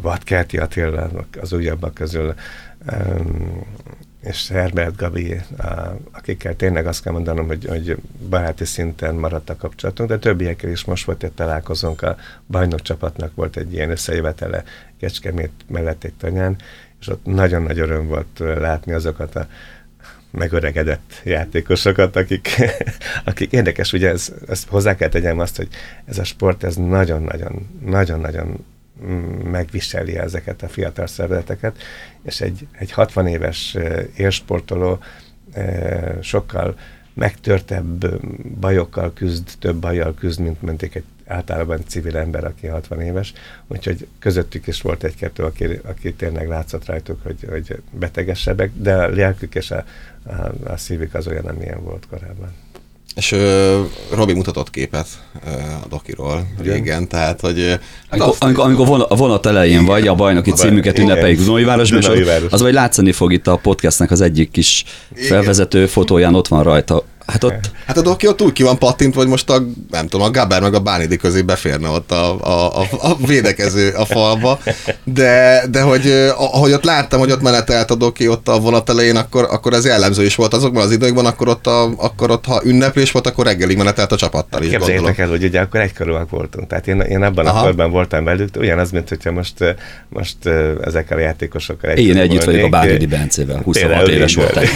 [0.00, 2.34] Vadkerti Attila, az újabbak közül,
[4.24, 5.40] és Herbert Gabi,
[6.12, 7.96] akikkel tényleg azt kell mondanom, hogy, hogy
[8.28, 13.34] baráti szinten maradt a kapcsolatunk, de többiekkel is most volt egy találkozónk, a bajnok csapatnak
[13.34, 14.64] volt egy ilyen összejövetele
[15.00, 16.56] Kecskemét mellett egy tanyán,
[17.00, 19.46] és ott nagyon nagy öröm volt látni azokat a
[20.30, 22.48] megöregedett játékosokat, akik,
[23.24, 25.68] akik érdekes, ugye ez, ezt hozzá kell tegyem azt, hogy
[26.04, 28.64] ez a sport, ez nagyon-nagyon, nagyon-nagyon
[29.44, 31.76] megviseli ezeket a fiatal szervezeteket,
[32.22, 33.76] és egy, egy 60 éves
[34.16, 34.98] élsportoló
[36.20, 36.76] sokkal
[37.14, 38.20] megtörtebb
[38.60, 43.32] bajokkal küzd, több bajjal küzd, mint menték egy általában civil ember, aki 60 éves,
[43.66, 49.08] úgyhogy közöttük is volt egy-kettő, aki, aki tényleg látszott rajtuk, hogy, hogy betegesebbek, de a
[49.08, 49.84] lelkük és a,
[50.22, 50.32] a,
[50.64, 52.52] a szívük az olyan, amilyen volt korábban.
[53.14, 53.38] És uh,
[54.10, 55.06] Robi mutatott képet
[55.46, 56.72] uh, a dokiról Igen.
[56.74, 57.78] régen, tehát, hogy...
[58.10, 59.84] Amikor, amikor, amikor a vonat elején Igen.
[59.84, 63.56] vagy, a bajnoki a címüket ünnepeljük Dunajvárosban, és az, az vagy látszani fog itt a
[63.56, 67.70] podcastnek az egyik kis felvezető fotóján, ott van rajta Hát ott...
[67.86, 70.60] Hát a doki ott úgy ki van pattint, hogy most a, nem tudom, a Gaber
[70.60, 74.58] meg a Bánidi közé beférne ott a, a, a, a védekező a falba,
[75.04, 79.16] de, de hogy ahogy ott láttam, hogy ott menetelt a doki ott a vonat elején,
[79.16, 80.54] akkor, akkor ez jellemző is volt.
[80.54, 84.16] Azokban az időkben, akkor ott, a, akkor ott ha ünneplés volt, akkor reggelig menetelt a
[84.16, 86.66] csapattal is, Képzeljétek el, hogy ugye akkor egykorúak voltunk.
[86.66, 87.58] Tehát én, én abban Aha.
[87.58, 89.76] a korban voltam velük, ugyanaz, mint hogyha most,
[90.08, 90.36] most
[90.84, 94.64] ezekkel a játékosokkal együtt Én együtt vagyok a Bánidi Bencével, 26 éves voltam.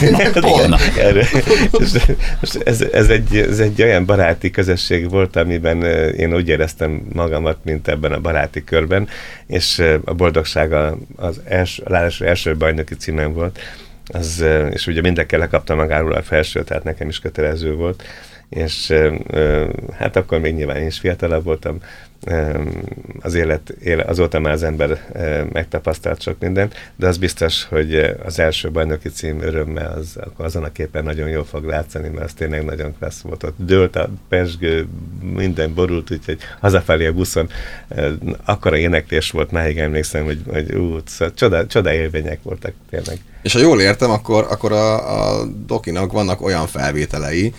[2.64, 7.88] ez, ez, egy, ez egy olyan baráti közösség volt, amiben én úgy éreztem magamat, mint
[7.88, 9.09] ebben a baráti körben,
[9.46, 10.72] és a boldogság
[11.16, 13.59] az első, az első bajnoki címem volt,
[14.07, 18.03] az, és ugye mindenki lekapta magáról a felső, tehát nekem is kötelező volt,
[18.48, 18.94] és
[19.98, 21.79] hát akkor még nyilván én is fiatalabb voltam,
[23.20, 24.98] az élet, élet azóta már az ember
[25.52, 30.72] megtapasztalt sok mindent, de az biztos, hogy az első bajnoki cím örömmel az, azon a
[30.72, 33.42] képen nagyon jól fog látszani, mert az tényleg nagyon klassz volt.
[33.42, 34.87] Ott dőlt a pesgő,
[35.35, 37.48] minden borult, úgyhogy hazafelé a buszon
[38.44, 43.18] akkora éneklés volt, máig emlékszem, hogy, hogy ú, szóval csoda, csoda élmények voltak tényleg.
[43.42, 47.53] És ha jól értem, akkor, akkor a, a Dokinak vannak olyan felvételei,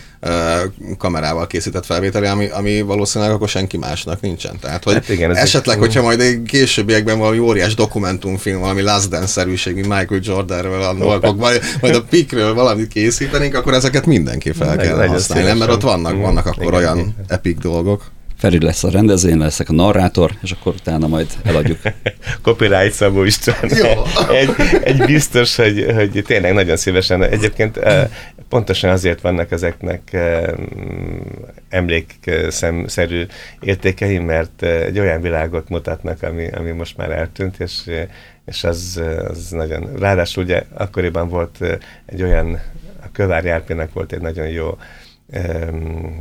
[0.97, 4.59] kamerával készített felvételei, ami, ami valószínűleg akkor senki másnak nincsen.
[4.59, 5.81] Tehát, hogy hát igen, esetleg, egy...
[5.81, 11.37] hogyha majd egy későbbiekben valami óriás dokumentumfilm, valami Last Dance-szerűség, mint Michael Jordanről, a Norfolk,
[11.45, 16.15] majd, majd a Pikről valamit készítenénk, akkor ezeket mindenki fel kell használni, mert ott vannak,
[16.15, 17.15] vannak akkor igen, olyan igen.
[17.27, 18.03] epic dolgok.
[18.39, 21.79] Feri lesz a rendező, én leszek a narrátor, és akkor utána majd eladjuk.
[22.41, 23.71] Copyright Szabó István.
[24.31, 24.49] egy,
[24.83, 27.23] egy biztos, hogy, hogy tényleg nagyon szívesen.
[27.23, 28.09] Egyébként eh,
[28.49, 30.43] pontosan azért vannak ezeknek eh,
[31.69, 33.25] emlékszemszerű
[33.59, 37.89] értékei, mert eh, egy olyan világot mutatnak, ami, ami most már eltűnt, és,
[38.45, 39.89] és az, az nagyon...
[39.99, 41.57] Ráadásul ugye akkoriban volt
[42.05, 42.61] egy olyan,
[43.03, 44.77] a Kövár Járpének volt egy nagyon jó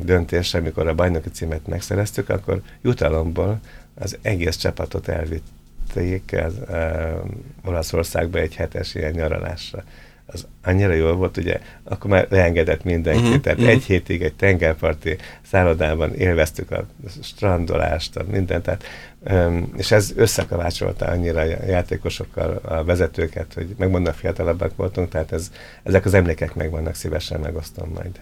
[0.02, 3.60] döntés, amikor a bajnoki címet megszereztük, akkor jutalomból
[3.94, 9.84] az egész csapatot elvitték az, um, Olaszországba egy hetes ilyen nyaralásra.
[10.26, 13.74] Az annyira jól volt, ugye, akkor már leengedett mindenki, uh-huh, tehát uh-huh.
[13.74, 16.86] egy hétig egy tengerparti szállodában élveztük a
[17.22, 18.84] strandolást, a mindent, tehát,
[19.30, 25.50] um, és ez összekavácsolta annyira a játékosokkal a vezetőket, hogy megmondom, fiatalabbak voltunk, tehát ez,
[25.82, 28.20] ezek az emlékek megvannak, szívesen megosztom majd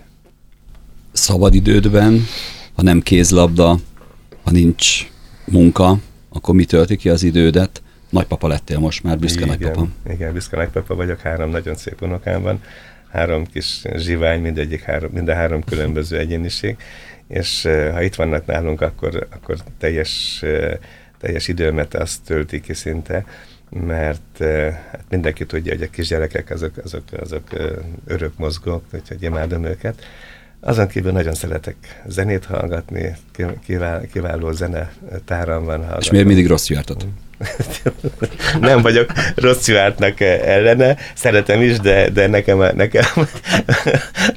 [1.26, 2.26] szabadidődben,
[2.74, 3.78] ha nem kézlabda,
[4.44, 5.10] ha nincs
[5.44, 7.82] munka, akkor mi tölti ki az idődet?
[8.10, 9.88] Nagypapa lettél most már, büszke igen, nagypapa.
[10.10, 12.62] Igen, büszke nagypapa vagyok, három nagyon szép unokám van,
[13.10, 16.76] három kis zsivány, mindegyik három, minden három különböző egyéniség,
[17.28, 17.62] és
[17.92, 20.42] ha itt vannak nálunk, akkor, akkor teljes,
[21.20, 23.24] teljes időmet azt tölti ki szinte,
[23.86, 24.38] mert
[24.90, 27.44] hát mindenki tudja, hogy a kisgyerekek azok, azok, azok
[28.06, 30.02] örök mozgók, úgyhogy imádom őket,
[30.66, 31.76] azon kívül nagyon szeretek
[32.06, 33.16] zenét hallgatni,
[33.66, 34.92] kivál, kiváló zene
[35.24, 35.76] táram van.
[35.76, 36.00] Hallgatom.
[36.00, 37.06] És miért mindig rossz jártat?
[38.60, 43.04] nem vagyok rossz jártnak ellene, szeretem is, de, de nekem, nekem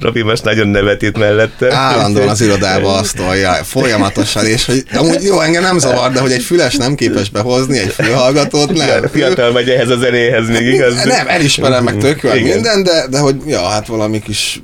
[0.00, 1.74] Robi most nagyon nevet itt mellette.
[1.74, 6.32] Állandóan az irodába azt tolja folyamatosan, és hogy amúgy jó, engem nem zavar, de hogy
[6.32, 9.06] egy füles nem képes behozni, egy fülhallgatót, nem.
[9.06, 11.04] Fiatal vagy ehhez a zenéhez még, igaz?
[11.04, 14.60] Nem, elismerem meg tök minden, de, de hogy ja, hát valami kis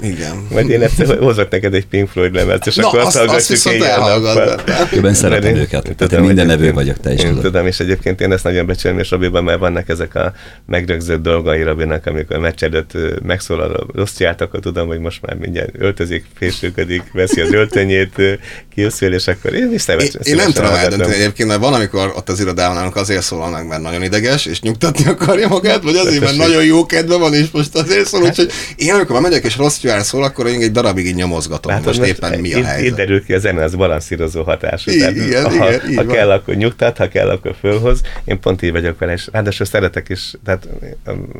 [0.00, 0.46] igen.
[0.50, 3.66] Majd én egyszer hozok neked egy Pink Floyd lemezt, és Na, akkor azt, hallgatjuk azt
[3.66, 4.60] éjjel nappal.
[4.92, 5.94] Jobban szeretem őket.
[5.96, 7.40] Tudom, minden nevő vagyok, te is tudod.
[7.40, 10.32] Tudom, és egyébként én ezt nagyon becsülöm, és Robiban már vannak ezek a
[10.66, 15.36] megrögzött dolgai Robinak, amikor a meccs előtt megszólal a járt, akkor tudom, hogy most már
[15.36, 18.38] mindjárt öltözik, fésülködik, veszi az öltönyét,
[18.74, 22.28] készül, és akkor én is Én, én nem tudom eldönteni egyébként, mert van, amikor ott
[22.28, 26.36] az irodában azért szólal meg, mert nagyon ideges, és nyugtatni akarja magát, vagy azért, mert
[26.36, 30.02] nagyon jó kedve van, és most azért szól, úgyhogy én amikor megyek és rossz jár
[30.02, 32.86] szól, akkor én egy darabig így nyomozgatom, Látod, most éppen mi a helyzet.
[32.90, 34.90] Itt derül ki a zene, az balanszírozó hatású.
[34.90, 38.00] Igen, igen, ha, ha kell, akkor nyugtat, ha kell, akkor fölhoz.
[38.24, 40.68] Én pont így vagyok vele, és ráadásul szeretek is, tehát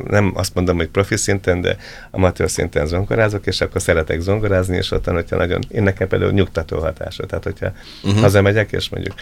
[0.07, 1.77] nem azt mondom, hogy profi szinten, de
[2.11, 6.79] amatőr szinten zongorázok, és akkor szeretek zongorázni, és ott, hogyha nagyon, én nekem például nyugtató
[6.79, 7.25] hatású.
[7.25, 7.71] Tehát, hogyha
[8.03, 8.21] uh-huh.
[8.21, 9.13] hazamegyek, és mondjuk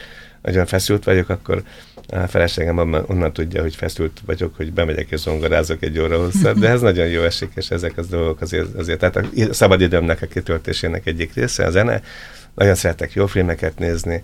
[0.41, 1.63] nagyon feszült vagyok, akkor
[2.07, 6.69] a feleségem onnan, tudja, hogy feszült vagyok, hogy bemegyek és zongorázok egy óra hosszat, de
[6.69, 11.05] ez nagyon jó esik, és ezek az dolgok azért, azért tehát a szabadidőmnek a kitöltésének
[11.05, 12.01] egyik része a zene.
[12.55, 14.21] Nagyon szeretek jó filmeket nézni,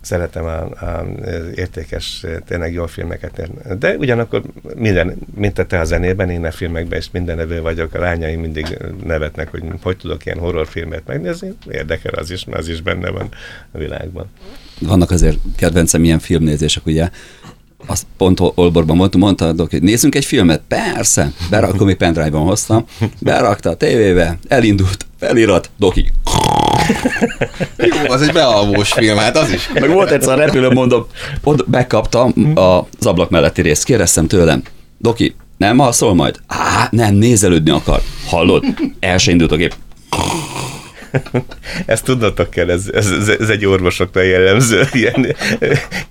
[0.00, 1.06] szeretem a, a,
[1.54, 3.50] értékes, tényleg jó filmeket.
[3.78, 4.42] De ugyanakkor
[4.76, 8.40] minden, mint a te a zenében, én a filmekben is minden nevő vagyok, a lányaim
[8.40, 13.10] mindig nevetnek, hogy hogy tudok ilyen horrorfilmet megnézni, érdekel az is, mert az is benne
[13.10, 13.28] van
[13.72, 14.26] a világban.
[14.80, 17.10] Vannak azért kedvencem ilyen filmnézések, ugye
[17.86, 20.62] azt pont Olborban mondtam, mondta, hogy nézzünk egy filmet?
[20.68, 22.84] Persze, berakom, még pendrive-on hoztam,
[23.20, 26.12] berakta a tévébe, elindult, Felirat, Doki.
[27.76, 29.68] Jó, az egy bealvós film, hát az is.
[29.72, 31.06] Meg volt egyszer a repülő, mondom,
[31.44, 34.62] ott bekaptam az ablak melletti részt, kérdeztem tőlem,
[34.98, 36.36] Doki, nem alszol majd?
[36.46, 38.00] Á, nem, nézelődni akar.
[38.26, 38.64] Hallod?
[39.00, 39.74] El se indult a gép.
[41.86, 45.34] Ezt tudnotok kell, ez, ez, ez egy orvosoknak jellemző ilyen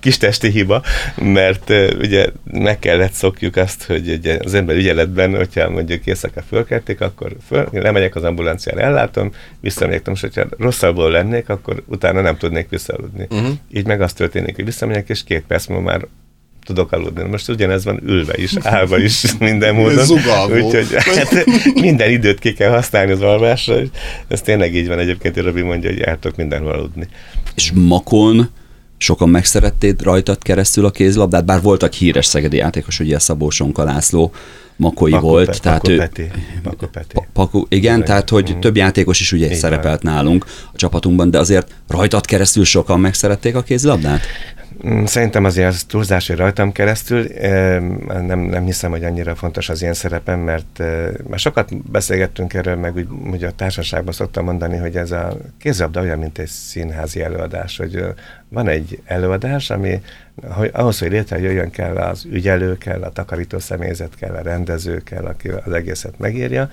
[0.00, 0.82] kis testi hiba,
[1.16, 7.00] mert ugye meg kellett szokjuk azt, hogy ugye az ember ügyeletben, hogyha mondjuk éjszaka fölkelték,
[7.00, 12.68] akkor föl, lemegyek az ambulanciára, ellátom, visszamegyek, most hogyha rosszabbul lennék, akkor utána nem tudnék
[12.68, 13.26] visszaludni.
[13.30, 13.50] Uh-huh.
[13.72, 16.06] Így meg az történik, hogy visszamegyek, és két perc múlva már
[16.68, 17.22] tudok aludni.
[17.22, 20.06] Most ugyanez van ülve is, állva is, minden módon.
[20.50, 21.44] Úgyhogy hát,
[21.74, 23.76] minden időt ki kell használni az alvásra.
[24.28, 27.08] Ez tényleg így van egyébként, Robi mondja, hogy tudok mindenhol aludni.
[27.54, 28.48] És Makon
[28.96, 34.32] sokan megszerették rajtad keresztül a kézlabdát, bár voltak híres szegedi játékos, ugye Szabó Sonka László,
[34.76, 35.46] Makoi Paku, volt.
[35.50, 36.30] Pe, tehát Paku ő, Peti.
[36.62, 37.12] Paku Peti.
[37.12, 38.60] Pa- Paku, igen, tehát hogy Mhm.
[38.60, 43.54] több játékos is ugye Így szerepelt nálunk a csapatunkban, de azért rajtad keresztül sokan megszerették
[43.54, 44.20] a kézlabdát?
[44.86, 47.26] Mm, Szerintem azért az túlzás, hogy rajtam keresztül.
[47.26, 47.80] eh,
[48.20, 52.76] Nem, nem hiszem, hogy annyira fontos az ilyen szerepem, mert eh, már sokat beszélgettünk erről,
[52.76, 57.22] meg úgy, úgy a társaságban szoktam mondani, hogy ez a kézlabda olyan, mint egy színházi
[57.22, 58.04] előadás, hogy
[58.48, 60.00] van egy előadás, ami
[60.48, 65.24] hogy ahhoz, hogy létrejöjjön kell az ügyelő, kell a takarító személyzet, kell a rendező, kell,
[65.24, 66.70] aki az egészet megírja,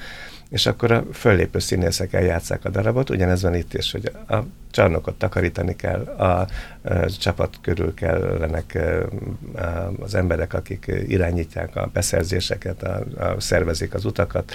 [0.55, 4.35] és akkor a föllépő színészek eljátszák a darabot, ugyanez van itt is, hogy a
[4.71, 6.47] csarnokot takarítani kell, a, a
[7.19, 8.77] csapat körül kellenek
[9.99, 14.51] az emberek, akik irányítják a beszerzéseket, a, a szervezik az utakat,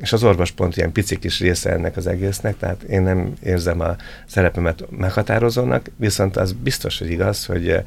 [0.00, 3.80] és az orvos pont ilyen pici kis része ennek az egésznek, tehát én nem érzem
[3.80, 7.82] a szerepemet meghatározónak, viszont az biztos, hogy igaz, hogy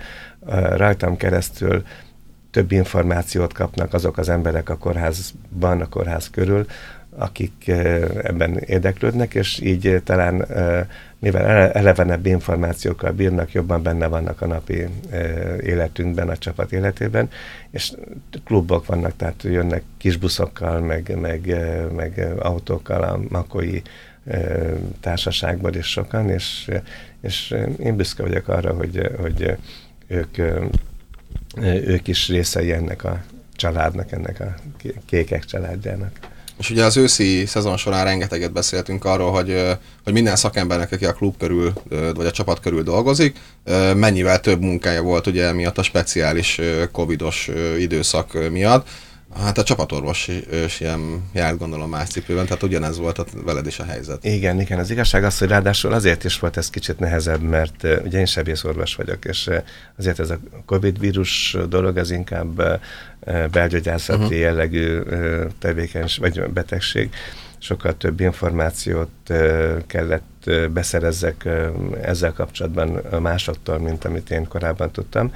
[0.76, 1.84] rajtam keresztül
[2.52, 6.66] több információt kapnak azok az emberek a kórházban, a kórház körül,
[7.18, 10.86] akik eh, ebben érdeklődnek, és így eh, talán eh,
[11.20, 14.86] mivel ele- elevenebb információkkal bírnak, jobban benne vannak a napi
[15.62, 17.30] életünkben, a csapat életében,
[17.72, 17.94] és
[18.44, 21.56] klubok vannak, tehát jönnek kis buszokkal, meg, meg,
[21.96, 23.82] meg autókkal a makói
[25.00, 26.72] társaságból is sokan, és,
[27.22, 29.56] és én büszke vagyok arra, hogy, hogy
[30.08, 30.38] ők,
[31.64, 33.24] ők is részei ennek a
[33.56, 34.56] családnak, ennek a
[35.06, 36.20] kékek családjának.
[36.58, 39.64] És ugye az őszi szezon során rengeteget beszéltünk arról, hogy,
[40.04, 43.38] hogy minden szakembernek, aki a klub körül, vagy a csapat körül dolgozik,
[43.96, 46.60] mennyivel több munkája volt ugye miatt a speciális
[46.92, 47.50] covidos
[47.80, 48.88] időszak miatt.
[49.44, 50.28] Hát a csapatorvos
[50.66, 54.26] is ilyen járt gondolom más cipőben, tehát ugyanez volt a, veled is a helyzet.
[54.26, 58.20] Igen, igen, az igazság az, hogy ráadásul azért is volt ez kicsit nehezebb, mert ugye
[58.20, 59.50] én sebészorvos vagyok, és
[59.98, 62.80] azért ez a Covid vírus dolog, ez inkább
[63.52, 64.40] belgyógyászati uh-huh.
[64.40, 65.00] jellegű
[65.60, 67.10] tevékenység, vagy betegség.
[67.58, 69.34] Sokkal több információt
[69.88, 71.50] kellett beszerezzek
[72.02, 75.34] ezzel kapcsolatban másoktól, mint amit én korábban tudtam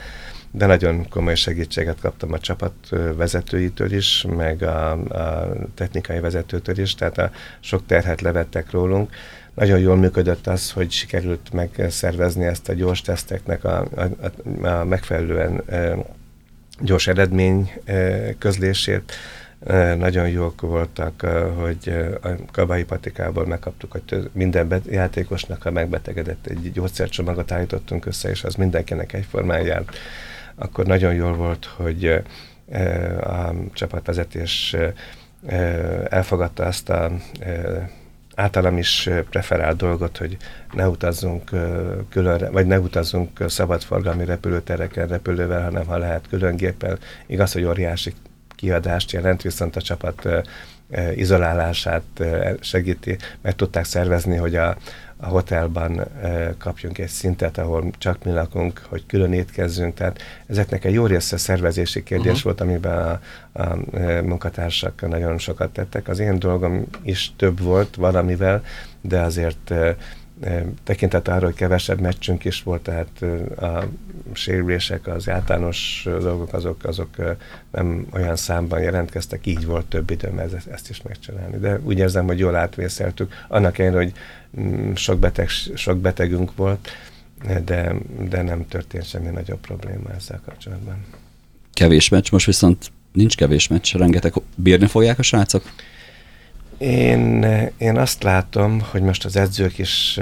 [0.52, 2.74] de nagyon komoly segítséget kaptam a csapat
[3.16, 9.14] vezetőitől is, meg a, a technikai vezetőtől is, tehát a sok terhet levettek rólunk.
[9.54, 15.64] Nagyon jól működött az, hogy sikerült megszervezni ezt a gyors teszteknek a, a, a megfelelően
[16.80, 17.72] gyors eredmény
[18.38, 19.14] közlését.
[19.98, 21.22] Nagyon jók voltak,
[21.58, 28.44] hogy a Kabai Patikából megkaptuk, hogy minden játékosnak, ha megbetegedett, egy gyógyszercsomagot állítottunk össze, és
[28.44, 29.98] az mindenkinek egyformán járt
[30.60, 32.22] akkor nagyon jól volt, hogy
[33.22, 34.76] a csapatvezetés
[36.10, 37.12] elfogadta azt a
[38.36, 40.38] általam is preferált dolgot, hogy
[40.74, 41.50] ne utazzunk
[42.10, 46.98] külön, vagy ne utazzunk szabadforgalmi repülőtereken repülővel, hanem ha lehet külön géppel.
[47.28, 48.14] Igaz, hogy óriási
[48.56, 50.28] kiadást jelent, viszont a csapat
[51.16, 52.04] izolálását
[52.60, 54.78] segíti, mert tudták szervezni, hogy a,
[55.22, 59.94] a hotelban e, kapjunk egy szintet, ahol csak mi lakunk, hogy külön étkezzünk.
[59.94, 62.44] Tehát ezeknek egy jó része szervezési kérdés uh-huh.
[62.44, 63.20] volt, amiben a,
[63.62, 63.76] a
[64.24, 66.08] munkatársak nagyon sokat tettek.
[66.08, 68.64] Az én dolgom is több volt valamivel,
[69.02, 69.96] de azért e,
[70.84, 73.22] tekintet arra, hogy kevesebb meccsünk is volt, tehát
[73.60, 73.88] a
[74.34, 77.10] sérülések, az általános dolgok, azok, azok
[77.72, 81.58] nem olyan számban jelentkeztek, így volt több időm ezt, ezt is megcsinálni.
[81.58, 83.34] De úgy érzem, hogy jól átvészeltük.
[83.48, 84.14] Annak ellenére, hogy
[84.96, 86.90] sok, beteg, sok betegünk volt,
[87.66, 87.94] de,
[88.30, 91.06] de nem történt semmi nagyobb probléma ezzel kapcsolatban.
[91.74, 95.64] Kevés meccs, most viszont nincs kevés meccs, rengeteg bírni fogják a srácok?
[96.80, 97.44] Én,
[97.78, 100.20] én azt látom, hogy most az edzők is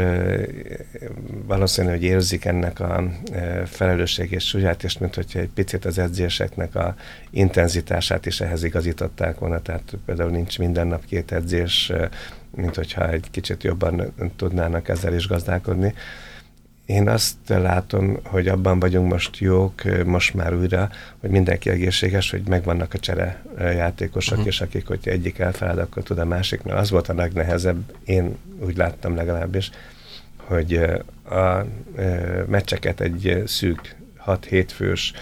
[1.46, 3.04] valószínű, hogy érzik ennek a
[3.66, 6.96] felelősség és súlyát, és mint hogyha egy picit az edzéseknek a
[7.30, 11.92] intenzitását is ehhez igazították volna, tehát például nincs minden nap két edzés,
[12.56, 15.94] mint hogyha egy kicsit jobban tudnának ezzel is gazdálkodni.
[16.88, 22.42] Én azt látom, hogy abban vagyunk most jók, most már újra, hogy mindenki egészséges, hogy
[22.48, 24.48] megvannak a csere játékosok, uh-huh.
[24.48, 28.38] és akik, hogy egyik elfeled, akkor tud a másik, mert az volt a legnehezebb, én
[28.60, 29.72] úgy láttam legalábbis,
[30.36, 30.74] hogy
[31.30, 31.66] a
[32.48, 35.14] meccseket egy szűk 6-7 fős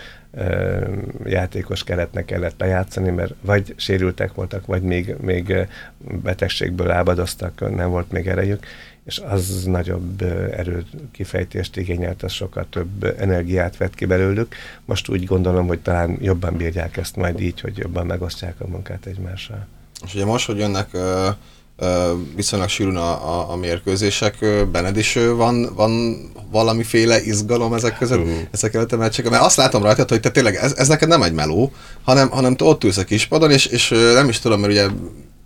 [1.23, 8.11] játékos keretnek kellett lejátszani, mert vagy sérültek voltak, vagy még, még betegségből lábadoztak, nem volt
[8.11, 8.65] még erejük,
[9.05, 14.55] és az nagyobb erőkifejtést igényelt, az sokkal több energiát vett ki belőlük.
[14.85, 19.05] Most úgy gondolom, hogy talán jobban bírják ezt majd így, hogy jobban megosztják a munkát
[19.05, 19.67] egymással.
[20.05, 21.27] És ugye most, hogy jönnek uh,
[21.79, 26.17] uh, viszonylag sűrűn a, a, a mérkőzések, benned is van, van
[26.51, 28.39] valamiféle izgalom ezek között, uh.
[28.51, 31.23] ezek előtt a meccsek, mert azt látom rajta, hogy te tényleg ez, ez neked nem
[31.23, 31.71] egy meló,
[32.03, 34.87] hanem, hanem te ott ülsz a kispadon, és, és nem is tudom, mert ugye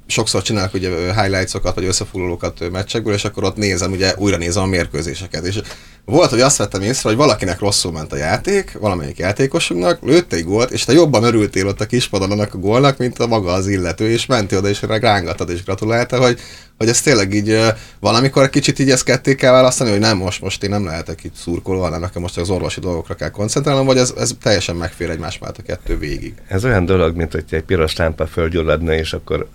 [0.09, 0.89] sokszor csinálok ugye
[1.21, 5.45] highlights-okat, vagy összefoglalókat meccsekből, és akkor ott nézem, ugye újra nézem a mérkőzéseket.
[5.45, 5.61] És
[6.05, 10.43] volt, hogy azt vettem észre, hogy valakinek rosszul ment a játék, valamelyik játékosunknak, lőtte egy
[10.43, 13.67] gólt, és te jobban örültél ott a kispadon annak a gólnak, mint a maga az
[13.67, 16.39] illető, és mentél oda, és rángattad, és gratulálta, hogy
[16.79, 17.57] hogy ez tényleg így
[17.99, 21.35] valamikor kicsit így ezt ketté kell választani, hogy nem most, most én nem lehetek itt
[21.35, 25.39] szurkoló, hanem nekem most az orvosi dolgokra kell koncentrálnom, vagy ez, ez teljesen megfér egymás
[25.39, 26.33] mellett a kettő végig.
[26.47, 29.47] Ez olyan dolog, mint hogy egy piros lámpa földgyulladna, és akkor,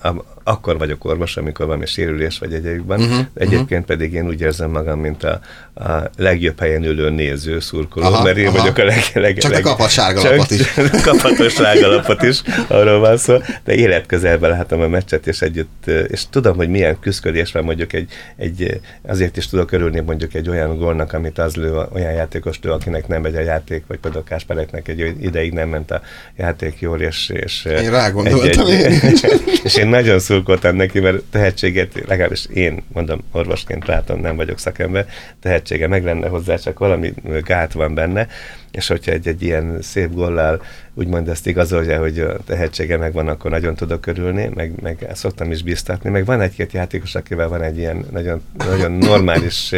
[0.44, 3.00] akkor vagyok orvos, amikor valami sérülés vagy egyébben.
[3.00, 3.86] Uh-huh, Egyébként uh-huh.
[3.86, 5.40] pedig én úgy érzem magam, mint a,
[5.74, 8.58] a legjobb helyen ülő néző szurkoló, aha, mert én aha.
[8.58, 10.74] vagyok a leg, leg, Csak leg, te kaphat sárgalapot is.
[11.04, 16.56] kaphatos sárgalapot is, arról van szó, de életközelben látom a meccset, és együtt, és tudom,
[16.56, 21.38] hogy milyen küzdködésben mondjuk egy, egy, azért is tudok örülni mondjuk egy olyan gólnak, amit
[21.38, 25.52] az lő, olyan játékos lő, akinek nem megy a játék, vagy például Káspereknek egy ideig
[25.52, 26.02] nem ment a
[26.36, 29.20] játék jól, és, és én rá gondoltam egy, egy,
[29.64, 35.06] és én nagyon szurkoltam neki, mert tehetséget, legalábbis én mondom, orvosként látom, nem vagyok szakember,
[35.42, 37.12] tehetsége meg lenne hozzá, csak valami
[37.44, 38.28] gát van benne,
[38.74, 40.62] és hogyha egy, egy ilyen szép gollal
[40.94, 45.62] úgymond ezt igazolja, hogy a tehetsége megvan, akkor nagyon tudok örülni, meg, meg szoktam is
[45.62, 49.72] biztatni, meg van egy-két játékos, akivel van egy ilyen nagyon, nagyon normális,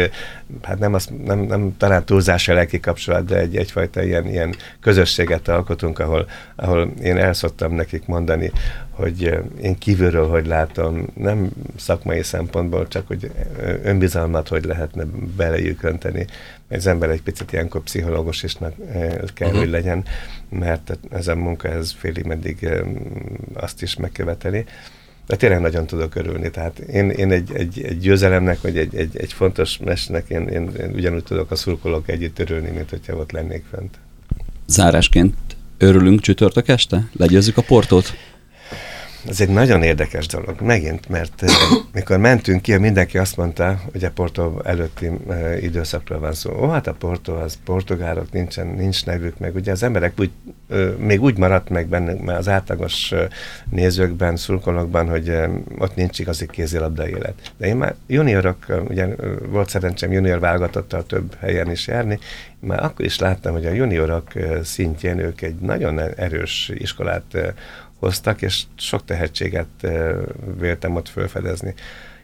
[0.61, 5.47] hát nem, az, nem, nem talán túlzás lelki kapcsolat, de egy, egyfajta ilyen, ilyen közösséget
[5.47, 8.51] alkotunk, ahol, ahol én el szoktam nekik mondani,
[8.89, 13.31] hogy én kívülről hogy látom, nem szakmai szempontból, csak hogy
[13.83, 15.03] önbizalmat hogy lehetne
[15.37, 16.27] belejük önteni.
[16.69, 19.57] Az ember egy picit ilyenkor pszichológus is kell, uh-huh.
[19.57, 20.05] hogy legyen,
[20.49, 22.69] mert ez a munka ez félig meddig
[23.53, 24.65] azt is megköveteli.
[25.27, 26.49] De tényleg nagyon tudok örülni.
[26.49, 30.69] Tehát én, én egy, egy, egy győzelemnek, vagy egy, egy, egy fontos mesnek, én, én,
[30.79, 33.97] én ugyanúgy tudok a szurkolók együtt örülni, mint hogyha ott lennék fent.
[34.67, 35.35] Zárásként
[35.77, 37.09] örülünk csütörtök este?
[37.13, 38.13] Legyőzzük a portót?
[39.27, 41.43] Ez egy nagyon érdekes dolog, megint, mert
[41.93, 45.11] mikor mentünk ki, mindenki azt mondta, hogy a Porto előtti
[45.61, 46.51] időszakról van szó.
[46.61, 50.31] Ó, hát a Porto az portugálok, nincsen, nincs nevük, meg ugye az emberek úgy,
[50.97, 53.13] még úgy maradt meg benne, az átlagos
[53.69, 55.31] nézőkben, szurkolókban, hogy
[55.77, 57.53] ott nincs igazi kézilabda élet.
[57.57, 59.07] De én már juniorok, ugye
[59.49, 62.19] volt szerencsém junior válogatottal több helyen is járni,
[62.59, 64.31] már akkor is láttam, hogy a juniorok
[64.63, 67.55] szintjén ők egy nagyon erős iskolát
[67.99, 69.87] hoztak, és sok tehetséget
[70.57, 71.73] véltem ott felfedezni.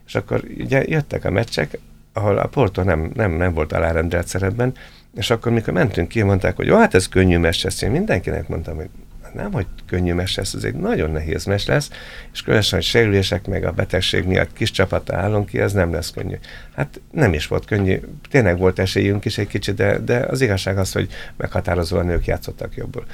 [0.06, 1.78] És akkor ugye jöttek a meccsek,
[2.14, 4.74] ahol a Porto nem, nem, nem volt alárendelt szerepben,
[5.16, 7.82] és akkor mikor mentünk ki, mondták, hogy jó, hát ez könnyű mes lesz.
[7.82, 8.90] Én mindenkinek mondtam, hogy
[9.34, 11.90] nem, hogy könnyű mes lesz, ez egy nagyon nehéz mes lesz,
[12.34, 16.12] és különösen, hogy sérülések meg a betegség miatt kis csapata állunk ki, ez nem lesz
[16.12, 16.36] könnyű.
[16.76, 18.00] Hát nem is volt könnyű,
[18.30, 22.76] tényleg volt esélyünk is egy kicsit, de, de az igazság az, hogy meghatározóan nők játszottak
[22.76, 23.06] jobbul.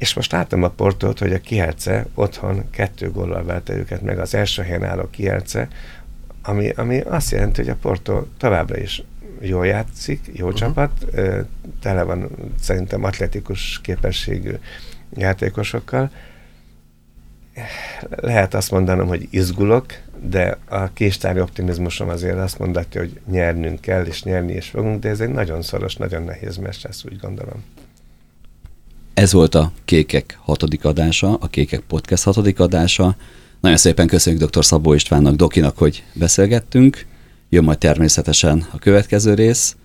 [0.00, 4.34] És most láttam a Portót, hogy a Kielce otthon kettő góllal verte őket meg, az
[4.34, 5.68] első helyen álló Kielce,
[6.42, 9.02] ami, ami azt jelenti, hogy a Porto továbbra is
[9.40, 10.60] jól játszik, jó uh-huh.
[10.60, 11.06] csapat,
[11.80, 12.30] tele van
[12.60, 14.54] szerintem atletikus képességű
[15.14, 16.10] játékosokkal.
[18.08, 19.86] Lehet azt mondanom, hogy izgulok,
[20.22, 25.08] de a késtári optimizmusom azért azt mondatja, hogy nyernünk kell, és nyerni is fogunk, de
[25.08, 27.64] ez egy nagyon szoros, nagyon nehéz meccs lesz, úgy gondolom.
[29.20, 33.16] Ez volt a Kékek hatodik adása, a Kékek Podcast hatodik adása.
[33.60, 34.64] Nagyon szépen köszönjük dr.
[34.64, 37.06] Szabó Istvánnak, Dokinak, hogy beszélgettünk.
[37.48, 39.76] Jön majd természetesen a következő rész.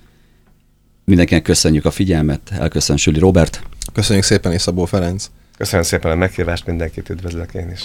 [1.05, 3.61] Mindenkinek köszönjük a figyelmet, elköszön Süli Robert.
[3.93, 5.29] Köszönjük szépen és Szabó Ferenc.
[5.57, 7.81] Köszönöm szépen a meghívást, mindenkit üdvözlök én is.